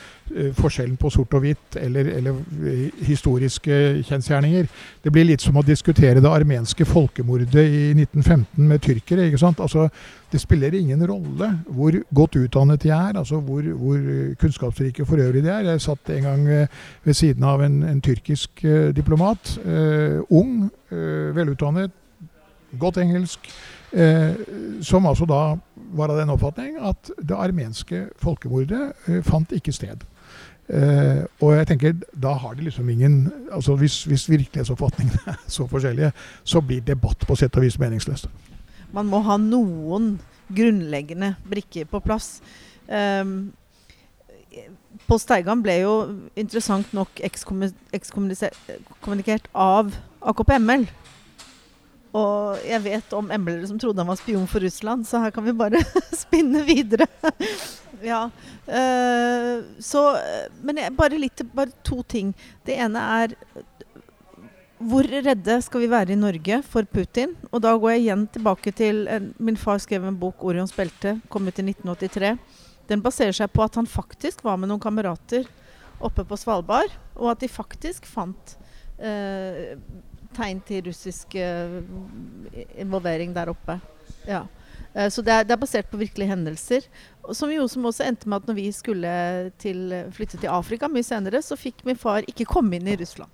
forskjellen 0.58 0.98
på 1.00 1.12
sort 1.14 1.34
og 1.38 1.46
hvitt 1.46 1.78
eller, 1.82 2.08
eller 2.18 2.38
uh, 2.38 3.04
historiske 3.08 3.78
kjensgjerninger. 4.08 4.70
Det 5.04 5.14
blir 5.14 5.28
litt 5.30 5.44
som 5.44 5.58
å 5.60 5.66
diskutere 5.66 6.24
det 6.24 6.32
armenske 6.32 6.86
folkemordet 6.88 7.62
i 7.62 7.84
1915 7.96 8.68
med 8.68 8.84
tyrkere. 8.84 9.28
ikke 9.28 9.42
sant? 9.42 9.60
Altså, 9.60 9.88
det 10.32 10.40
spiller 10.40 10.76
ingen 10.78 11.02
rolle 11.08 11.50
hvor 11.68 11.96
godt 12.16 12.38
utdannet 12.40 12.84
de 12.84 12.94
er, 12.96 13.18
altså 13.20 13.42
hvor, 13.44 13.66
hvor 13.76 13.98
kunnskapsrike 14.40 15.06
for 15.06 15.20
øvrig 15.20 15.44
de 15.44 15.52
er. 15.52 15.72
Jeg 15.74 15.82
satt 15.84 16.14
en 16.16 16.30
gang 16.30 16.46
ved 17.04 17.14
siden 17.14 17.44
av 17.44 17.64
en, 17.66 17.82
en 17.84 18.00
tyrkisk 18.02 18.64
diplomat, 18.96 19.58
ung 20.32 20.70
Eh, 20.92 21.36
velutdannet, 21.36 21.92
godt 22.80 22.98
engelsk, 22.98 23.40
eh, 23.92 24.34
som 24.84 25.06
altså 25.08 25.24
da 25.26 25.56
var 25.96 26.12
av 26.12 26.18
den 26.20 26.34
oppfatning 26.34 26.76
at 26.84 27.14
det 27.16 27.38
armenske 27.38 28.10
folkemordet 28.20 28.90
eh, 29.08 29.22
fant 29.24 29.56
ikke 29.56 29.72
sted. 29.72 30.04
Uh, 30.72 31.26
og 31.44 31.58
jeg 31.58 31.68
tenker, 31.68 31.96
da 32.16 32.32
har 32.40 32.54
de 32.56 32.64
liksom 32.64 32.90
ingen 32.90 33.32
altså 33.52 33.76
Hvis, 33.76 34.06
hvis 34.08 34.30
virkelighetsoppfatningene 34.30 35.20
er 35.34 35.40
så 35.48 35.66
forskjellige, 35.68 36.12
så 36.44 36.62
blir 36.62 36.86
debatt 36.88 37.26
på 37.28 37.36
sett 37.36 37.58
og 37.60 37.66
vis 37.66 37.80
meningsløst. 37.80 38.30
Man 38.96 39.10
må 39.12 39.20
ha 39.26 39.36
noen 39.38 40.14
grunnleggende 40.56 41.34
brikker 41.50 41.90
på 41.92 42.00
plass. 42.00 42.40
Um, 42.88 43.52
Pål 45.08 45.20
Steigan 45.20 45.62
ble 45.64 45.78
jo 45.82 45.94
interessant 46.40 46.94
nok 46.96 47.20
ekskommunikert 47.24 49.48
av 49.56 49.92
AKP-ML. 50.32 50.86
Og 52.18 52.64
jeg 52.68 52.84
vet 52.84 53.14
om 53.16 53.30
ML-ere 53.32 53.70
som 53.70 53.80
trodde 53.80 54.04
han 54.04 54.10
var 54.12 54.20
spion 54.20 54.48
for 54.52 54.64
Russland, 54.64 55.06
så 55.08 55.22
her 55.24 55.32
kan 55.32 55.46
vi 55.46 55.56
bare 55.56 55.80
spinne 56.24 56.64
videre. 56.68 57.08
ja. 58.12 58.26
Uh, 58.68 59.64
så 59.80 60.04
Men 60.62 60.82
jeg, 60.84 60.96
bare, 60.98 61.20
litt, 61.22 61.46
bare 61.56 61.72
to 61.88 62.02
ting. 62.04 62.34
Det 62.68 62.76
ene 62.76 63.06
er 63.22 63.38
hvor 64.82 65.06
redde 65.06 65.60
skal 65.62 65.84
vi 65.84 65.90
være 65.92 66.16
i 66.16 66.18
Norge 66.18 66.58
for 66.66 66.88
Putin? 66.90 67.36
Og 67.52 67.62
da 67.62 67.76
går 67.78 67.94
jeg 67.94 68.02
igjen 68.02 68.24
tilbake 68.34 68.72
til 68.74 69.04
en, 69.14 69.28
Min 69.38 69.60
far 69.60 69.78
skrev 69.78 70.08
en 70.10 70.18
bok, 70.18 70.42
'Orions 70.42 70.74
belte', 70.74 71.20
kom 71.30 71.46
ut 71.48 71.60
i 71.60 71.66
1983. 71.68 72.38
Den 72.90 73.02
baserer 73.02 73.36
seg 73.36 73.52
på 73.54 73.64
at 73.64 73.78
han 73.78 73.86
faktisk 73.86 74.44
var 74.44 74.58
med 74.58 74.72
noen 74.72 74.82
kamerater 74.82 75.46
oppe 76.02 76.26
på 76.26 76.38
Svalbard, 76.38 76.90
og 77.16 77.30
at 77.32 77.44
de 77.44 77.48
faktisk 77.48 78.10
fant 78.10 78.58
eh, 78.98 79.78
tegn 80.36 80.62
til 80.68 80.86
russisk 80.88 81.36
uh, 81.36 81.82
involvering 82.80 83.36
der 83.36 83.52
oppe. 83.54 83.78
Ja. 84.28 84.46
Uh, 84.96 85.08
så 85.12 85.24
det 85.26 85.34
er, 85.34 85.46
det 85.48 85.56
er, 85.56 85.62
basert 85.62 85.92
på 85.92 86.00
virkelige 86.02 86.32
hendelser. 86.32 86.88
Som 87.38 87.54
jo 87.54 87.68
som 87.72 87.86
også 87.86 88.08
endte 88.08 88.30
med 88.30 88.42
at 88.42 88.50
når 88.50 88.58
vi 88.58 88.72
skulle 88.76 89.12
til, 89.62 89.92
flytte 90.16 90.40
til 90.42 90.52
Afrika 90.52 90.90
mye 90.92 91.06
senere, 91.06 91.44
så 91.46 91.60
fikk 91.60 91.86
min 91.88 92.00
far 92.00 92.26
ikke 92.28 92.50
komme 92.50 92.80
inn 92.80 92.90
i 92.90 92.98
Russland. 93.00 93.32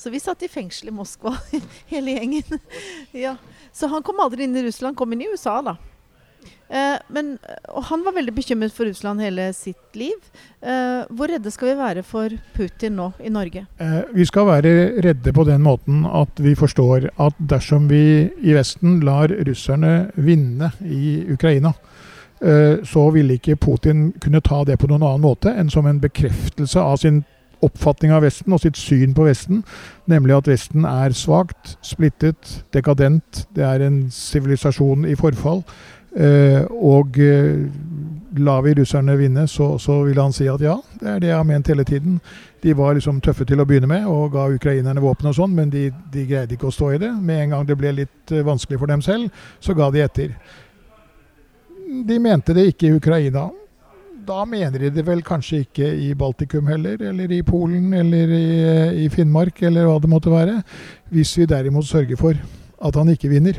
Så 0.00 0.10
vi 0.10 0.20
satt 0.22 0.42
i 0.42 0.48
fengsel 0.48 0.88
i 0.88 0.96
Moskva, 0.96 1.34
hele 1.92 2.16
gjengen. 2.16 2.60
ja. 3.26 3.36
Så 3.72 3.90
han 3.92 4.02
kom 4.02 4.20
aldri 4.22 4.46
inn 4.46 4.56
i 4.56 4.64
Russland, 4.64 4.96
kom 4.96 5.12
inn 5.12 5.26
i 5.26 5.28
USA, 5.32 5.60
da. 5.64 5.76
Eh, 6.70 6.98
men, 7.10 7.32
og 7.74 7.82
han 7.88 8.04
var 8.06 8.14
veldig 8.14 8.34
bekymret 8.34 8.74
for 8.74 8.86
Russland 8.86 9.22
hele 9.24 9.48
sitt 9.56 9.98
liv. 9.98 10.14
Eh, 10.62 11.02
hvor 11.10 11.30
redde 11.32 11.50
skal 11.50 11.72
vi 11.72 11.78
være 11.80 12.04
for 12.06 12.30
Putin 12.54 12.94
nå 13.00 13.08
i 13.18 13.32
Norge? 13.32 13.64
Eh, 13.82 14.02
vi 14.14 14.26
skal 14.28 14.46
være 14.46 14.74
redde 15.02 15.34
på 15.34 15.44
den 15.48 15.64
måten 15.66 16.04
at 16.06 16.38
vi 16.38 16.54
forstår 16.54 17.08
at 17.10 17.42
dersom 17.50 17.90
vi 17.90 18.30
i 18.30 18.54
Vesten 18.54 19.00
lar 19.06 19.34
russerne 19.48 20.12
vinne 20.14 20.70
i 20.86 21.24
Ukraina, 21.34 21.74
eh, 22.38 22.78
så 22.86 23.08
ville 23.10 23.40
ikke 23.40 23.58
Putin 23.58 24.12
kunne 24.22 24.40
ta 24.40 24.62
det 24.64 24.78
på 24.78 24.86
noen 24.90 25.02
annen 25.02 25.26
måte 25.26 25.50
enn 25.50 25.74
som 25.74 25.90
en 25.90 26.00
bekreftelse 26.00 26.78
av 26.78 27.02
sin 27.02 27.24
oppfatning 27.60 28.12
av 28.14 28.24
Vesten 28.24 28.54
og 28.56 28.62
sitt 28.62 28.78
syn 28.80 29.14
på 29.16 29.26
Vesten, 29.26 29.62
nemlig 30.08 30.38
at 30.38 30.48
Vesten 30.48 30.86
er 30.88 31.12
svakt, 31.16 31.76
splittet, 31.84 32.60
dekadent. 32.72 33.44
Det 33.56 33.66
er 33.66 33.84
en 33.84 34.02
sivilisasjon 34.14 35.04
i 35.08 35.16
forfall. 35.18 35.64
Eh, 36.10 36.62
og 36.70 37.18
eh, 37.22 37.66
lar 38.38 38.62
vi 38.62 38.74
russerne 38.74 39.16
vinne, 39.16 39.46
så, 39.48 39.78
så, 39.78 40.00
vil 40.02 40.18
han 40.18 40.32
si 40.34 40.48
at 40.50 40.62
ja, 40.62 40.76
det 41.00 41.08
er 41.08 41.20
det 41.22 41.30
jeg 41.30 41.36
har 41.38 41.46
ment 41.46 41.70
hele 41.70 41.84
tiden. 41.84 42.18
De 42.62 42.74
var 42.76 42.94
liksom 42.94 43.20
tøffe 43.24 43.46
til 43.48 43.62
å 43.62 43.66
begynne 43.66 43.88
med 43.90 44.08
og 44.10 44.34
ga 44.34 44.48
ukrainerne 44.50 45.02
våpen 45.02 45.30
og 45.30 45.36
sånn, 45.38 45.54
men 45.56 45.70
de, 45.72 45.88
de, 46.12 46.26
greide 46.28 46.56
ikke 46.56 46.68
å 46.68 46.74
stå 46.74 46.92
i 46.94 47.00
det. 47.02 47.12
Med 47.14 47.44
en 47.44 47.54
gang 47.54 47.68
det 47.68 47.78
ble 47.78 47.94
litt 48.02 48.34
eh, 48.34 48.44
vanskelig 48.46 48.80
for 48.82 48.90
dem 48.90 49.04
selv, 49.06 49.30
så 49.62 49.76
ga 49.78 49.90
de 49.94 50.04
etter. 50.04 50.34
De 52.06 52.20
mente 52.22 52.54
det 52.54 52.68
ikke 52.72 52.90
i 52.90 52.98
Ukraina. 52.98 53.48
Da 54.26 54.44
mener 54.46 54.82
de 54.82 54.90
det 54.94 55.02
vel 55.06 55.22
kanskje 55.26 55.62
ikke 55.64 55.86
i 56.04 56.10
Baltikum 56.18 56.68
heller, 56.70 57.00
eller 57.10 57.30
i 57.32 57.40
Polen, 57.46 57.94
eller 57.96 58.34
i, 58.34 58.48
i 59.06 59.08
Finnmark, 59.10 59.62
eller 59.66 59.88
hva 59.88 59.96
det 60.02 60.10
måtte 60.10 60.30
være. 60.30 60.58
Hvis 61.10 61.32
vi 61.38 61.48
derimot 61.50 61.88
sørger 61.88 62.20
for 62.20 62.36
at 62.80 62.98
han 62.98 63.10
ikke 63.14 63.30
vinner 63.32 63.58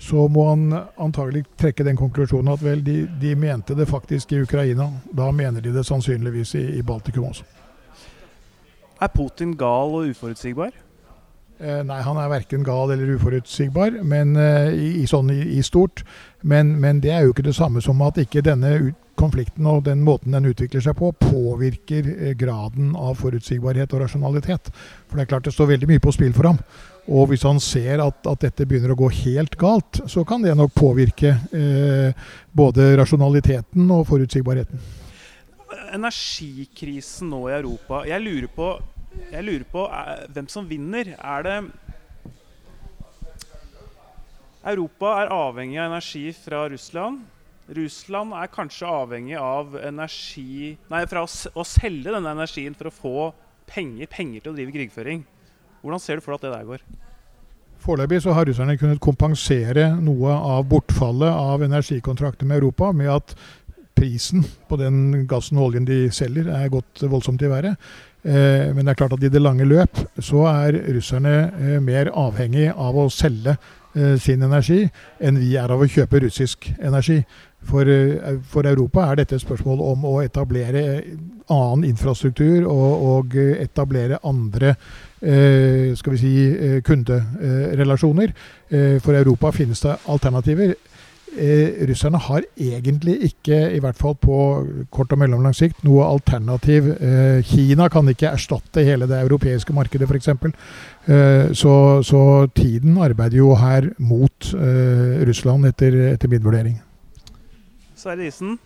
så 0.00 0.26
må 0.32 0.46
han 0.48 0.70
antagelig 0.96 1.44
trekke 1.60 1.84
den 1.84 1.98
konklusjonen 1.98 2.54
at 2.54 2.62
vel, 2.64 2.80
de, 2.84 3.02
de, 3.20 3.34
mente 3.36 3.76
det 3.76 3.88
faktisk 3.88 4.32
i 4.32 4.40
Ukraina. 4.40 4.88
Da 5.12 5.28
mener 5.30 5.60
de 5.60 5.74
det 5.74 5.84
sannsynligvis 5.86 6.54
i, 6.56 6.62
i 6.78 6.84
Baltikum 6.86 7.28
også. 7.28 7.44
Er 9.00 9.12
Putin 9.12 9.52
gal 9.60 9.92
og 9.98 10.08
uforutsigbar? 10.08 10.72
Eh, 11.60 11.82
nei, 11.84 11.98
han 12.00 12.16
er 12.16 12.32
verken 12.32 12.64
gal 12.64 12.94
eller 12.94 13.12
uforutsigbar 13.18 13.98
men, 14.00 14.32
eh, 14.40 14.72
i, 14.72 14.88
i, 15.02 15.06
sånn 15.08 15.28
i, 15.34 15.42
i 15.58 15.62
stort. 15.64 16.00
Men, 16.40 16.72
men, 16.80 17.02
det 17.04 17.12
er 17.12 17.26
jo 17.26 17.34
ikke 17.34 17.44
det 17.44 17.56
samme 17.58 17.84
som 17.84 18.00
at 18.06 18.22
ikke 18.22 18.44
denne 18.44 18.94
konflikten 19.20 19.66
og 19.68 19.84
den 19.86 20.02
måten 20.06 20.34
den 20.34 20.48
utvikler 20.50 20.82
seg 20.84 20.96
på, 20.98 21.12
påvirker 21.20 22.06
eh, 22.14 22.32
graden 22.38 22.94
av 22.98 23.18
forutsigbarhet 23.20 23.92
og 23.94 24.04
rasjonalitet. 24.04 24.70
For 25.08 25.18
det 25.18 25.26
er 25.26 25.30
klart 25.34 25.48
det 25.48 25.54
står 25.54 25.74
veldig 25.74 25.90
mye 25.90 26.02
på 26.02 26.14
spill 26.16 26.32
for 26.36 26.50
ham. 26.50 26.62
Og 27.10 27.30
hvis 27.30 27.44
han 27.46 27.60
ser 27.62 28.02
at, 28.04 28.20
at, 28.28 28.40
dette 28.44 28.66
begynner 28.68 28.94
å 28.94 29.00
gå 29.00 29.10
helt 29.22 29.56
galt, 29.60 30.02
så 30.10 30.24
kan 30.28 30.44
det 30.44 30.54
nok 30.58 30.74
påvirke 30.76 31.34
eh, 31.56 32.24
både 32.52 32.92
rasjonaliteten 33.00 33.88
og 33.90 34.06
forutsigbarheten. 34.10 34.88
Energikrisen 35.90 37.30
nå 37.30 37.44
i 37.48 37.54
Europa 37.54 38.00
Jeg 38.06 38.22
lurer 38.22 38.50
på, 38.54 38.72
jeg 39.30 39.42
lurer 39.46 39.66
på 39.70 39.84
er, 39.86 40.26
hvem 40.34 40.48
som 40.50 40.66
vinner. 40.70 41.14
Er 41.18 41.46
det 41.46 41.58
Europa 44.60 45.14
er 45.22 45.30
avhengig 45.32 45.78
av 45.80 45.88
energi 45.88 46.26
fra 46.36 46.66
Russland. 46.68 47.22
Russland 47.76 48.34
er 48.34 48.50
kanskje 48.50 48.88
avhengig 48.88 49.36
av 49.38 49.76
energi 49.78 50.72
Nei, 50.90 51.04
fra 51.10 51.22
å, 51.22 51.64
selge 51.66 52.10
denne 52.10 52.32
energien 52.34 52.74
for 52.74 52.90
å 52.90 52.94
få 52.94 53.28
penger, 53.70 54.10
penger 54.10 54.42
til 54.42 54.52
å 54.52 54.56
drive 54.56 54.74
krigføring. 54.74 55.22
Hvordan 55.84 56.02
ser 56.02 56.18
du 56.18 56.24
for 56.24 56.34
deg 56.34 56.40
at 56.40 56.46
det 56.48 56.56
der 56.56 56.68
går? 56.72 56.84
Foreløpig 57.80 58.20
har 58.26 58.44
russerne 58.44 58.76
kunnet 58.76 59.00
kompensere 59.00 59.86
noe 60.02 60.34
av 60.34 60.66
bortfallet 60.68 61.30
av 61.30 61.62
energikontrakter 61.64 62.48
med 62.48 62.60
Europa 62.60 62.90
med 62.92 63.08
at 63.14 63.32
prisen 63.96 64.44
på 64.68 64.76
den 64.80 65.26
gassen 65.28 65.58
og 65.60 65.70
oljen 65.70 65.86
de 65.88 66.06
selger, 66.12 66.48
er 66.50 66.72
gått 66.72 67.02
voldsomt 67.04 67.42
i 67.44 67.50
været. 67.52 67.90
Eh, 68.20 68.68
men 68.74 68.84
det 68.84 68.92
er 68.92 69.00
klart 69.00 69.14
at 69.16 69.24
i 69.24 69.32
det 69.32 69.40
lange 69.40 69.64
løp 69.64 69.96
så 70.20 70.44
er 70.50 70.76
russerne 70.96 71.34
eh, 71.56 71.76
mer 71.84 72.12
avhengig 72.12 72.68
av 72.74 72.98
å 73.00 73.08
selge 73.12 73.56
sin 74.22 74.42
energi 74.46 74.84
enn 75.18 75.38
vi 75.40 75.56
er 75.58 75.72
av 75.72 75.80
å 75.82 75.88
kjøpe 75.90 76.20
russisk 76.22 76.68
energi. 76.78 77.16
For, 77.66 77.84
eh, 77.84 78.38
for, 78.48 78.66
Europa 78.66 79.10
er 79.10 79.20
dette 79.20 79.34
et 79.36 79.42
spørsmål 79.42 79.82
om 79.84 80.04
å 80.08 80.16
etablere 80.22 81.02
annen 81.50 81.84
infrastruktur 81.90 82.64
og, 82.70 83.06
og 83.10 83.36
etablere 83.36 84.22
andre 84.24 84.76
Eh, 85.20 85.94
skal 85.96 86.12
vi 86.12 86.18
si, 86.18 86.48
eh, 86.48 86.80
kunderelasjoner. 86.80 88.32
Eh, 88.68 88.98
for 89.00 89.12
Europa 89.12 89.52
finnes 89.52 89.80
det 89.80 89.98
alternativer. 90.08 90.74
Russerne 91.88 92.18
har 92.18 92.44
egentlig 92.58 93.16
ikke, 93.30 93.58
i 93.76 93.80
hvert 93.82 93.98
fall 93.98 94.16
på 94.18 94.36
kort 94.90 95.12
og 95.14 95.20
mellomlang 95.22 95.54
sikt, 95.56 95.84
noe 95.86 96.06
alternativ. 96.08 96.90
Kina 97.46 97.88
kan 97.92 98.08
ikke 98.10 98.32
erstatte 98.32 98.84
hele 98.86 99.08
det 99.10 99.20
europeiske 99.22 99.74
markedet, 99.76 100.08
f.eks. 100.10 100.32
Så, 101.56 101.74
så 102.06 102.22
tiden 102.56 102.98
arbeider 103.02 103.40
jo 103.40 103.54
her 103.58 103.92
mot 103.98 104.52
Russland, 105.30 105.70
etter, 105.70 105.96
etter 106.14 106.32
min 106.32 106.44
vurdering. 106.44 106.80
Sverre 108.00 108.26
Isen, 108.26 108.58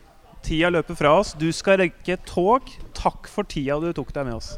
tida 0.46 0.70
løper 0.70 0.94
fra 0.98 1.16
oss. 1.18 1.34
Du 1.34 1.50
skal 1.52 1.80
rekke 1.82 2.20
tog. 2.28 2.70
Takk 2.94 3.26
for 3.30 3.48
tida 3.50 3.80
du 3.82 3.90
tok 3.96 4.14
deg 4.14 4.30
med 4.30 4.38
oss. 4.38 4.54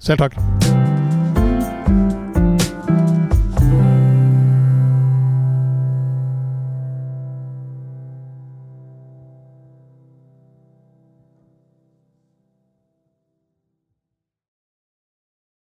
Selv 0.00 0.26
takk. 0.26 0.99